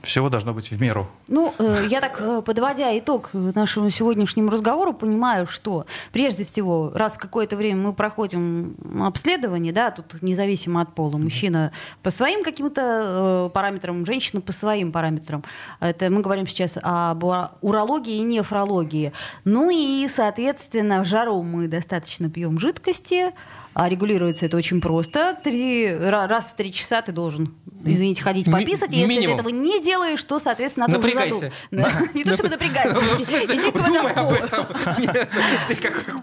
Всего 0.04 0.28
должно 0.28 0.54
быть 0.54 0.70
в 0.70 0.80
меру. 0.80 1.08
Ну, 1.28 1.54
э, 1.58 1.86
я 1.88 2.00
так, 2.00 2.20
э, 2.20 2.42
подводя 2.42 2.96
итог 2.98 3.30
нашему 3.32 3.90
сегодняшнему 3.90 4.50
разговору, 4.50 4.92
понимаю, 4.92 5.46
что 5.46 5.86
прежде 6.12 6.44
всего, 6.44 6.92
раз 6.94 7.14
в 7.14 7.18
какое-то 7.18 7.56
время 7.56 7.88
мы 7.88 7.92
проходим 7.94 8.76
обследование, 9.00 9.72
да, 9.72 9.90
тут 9.90 10.22
независимо 10.22 10.80
от 10.82 10.94
пола, 10.94 11.16
мужчина 11.16 11.72
по 12.02 12.10
своим 12.10 12.44
каким-то 12.44 13.48
э, 13.48 13.50
параметрам, 13.52 14.04
женщина 14.06 14.40
по 14.40 14.52
своим 14.52 14.92
параметрам. 14.92 15.42
Это 15.80 16.10
мы 16.10 16.20
говорим 16.20 16.46
сейчас 16.46 16.78
об 16.82 17.24
урологии 17.62 18.16
и 18.16 18.22
нефрологии. 18.22 19.12
Ну 19.44 19.70
и, 19.70 20.06
соответственно, 20.08 21.02
в 21.02 21.06
жару 21.06 21.42
мы 21.42 21.68
достаточно 21.68 22.30
пьем 22.30 22.58
жидкости, 22.58 23.32
а 23.74 23.88
регулируется 23.88 24.46
это 24.46 24.56
очень 24.56 24.80
просто. 24.80 25.36
Три, 25.42 25.92
раз 25.94 26.46
в 26.46 26.54
три 26.54 26.72
часа 26.72 27.02
ты 27.02 27.10
должен, 27.12 27.54
извините, 27.84 28.22
ходить 28.22 28.46
пописать. 28.50 28.92
Если 28.92 29.06
Минимум. 29.08 29.36
ты 29.36 29.42
этого 29.42 29.48
не 29.52 29.82
делаешь, 29.82 30.22
то, 30.22 30.38
соответственно, 30.38 30.86
надо 30.86 31.00
Напрягайся. 31.00 31.36
уже 31.36 31.52
задумать. 31.70 32.14
Не 32.14 32.24
то, 32.24 32.34
чтобы 32.34 32.48
напрягайся. 32.50 32.94
Иди 33.54 33.70
к 33.72 33.74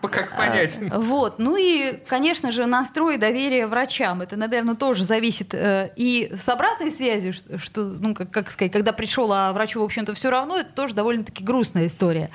Как 0.11 0.37
понять. 0.37 0.77
Вот. 0.91 1.39
Ну 1.39 1.55
и, 1.57 1.93
конечно 2.07 2.51
же, 2.51 2.65
настрой 2.65 3.17
доверия 3.17 3.67
врачам. 3.67 4.21
Это, 4.21 4.35
наверное, 4.35 4.75
тоже 4.75 5.03
зависит 5.03 5.53
э, 5.53 5.91
и 5.95 6.31
с 6.35 6.47
обратной 6.49 6.91
связью, 6.91 7.33
что, 7.33 7.83
ну, 7.83 8.13
как 8.13 8.51
сказать, 8.51 8.71
когда 8.71 8.91
пришел, 8.91 9.31
а 9.31 9.53
врачу, 9.53 9.79
в 9.81 9.83
общем-то, 9.83 10.13
все 10.13 10.29
равно, 10.29 10.57
это 10.57 10.69
тоже 10.73 10.93
довольно-таки 10.93 11.43
грустная 11.43 11.87
история. 11.87 12.29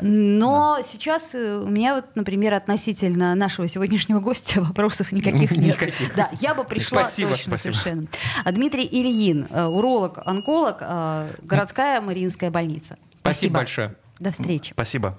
Но 0.00 0.78
сейчас 0.84 1.30
э, 1.32 1.58
у 1.58 1.68
меня 1.68 1.94
вот, 1.94 2.06
например, 2.16 2.54
относительно 2.54 3.34
нашего 3.34 3.68
сегодняшнего 3.68 4.20
гостя 4.20 4.51
вопросов 4.60 5.12
никаких 5.12 5.50
нет. 5.56 5.80
Никаких. 5.80 6.14
Да, 6.14 6.30
я 6.40 6.54
бы 6.54 6.64
пришла 6.64 7.04
спасибо, 7.04 7.30
точно 7.30 7.56
спасибо. 7.56 7.74
совершенно. 7.74 8.06
А 8.44 8.52
Дмитрий 8.52 8.88
Ильин, 8.90 9.46
э, 9.50 9.64
уролог, 9.64 10.18
онколог, 10.24 10.78
э, 10.80 11.30
городская 11.42 12.00
Мариинская 12.00 12.50
больница. 12.50 12.96
Спасибо, 13.20 13.22
спасибо 13.22 13.54
большое. 13.54 13.94
До 14.18 14.30
встречи. 14.30 14.72
Спасибо. 14.72 15.18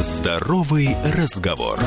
Здоровый 0.00 0.96
разговор. 1.14 1.78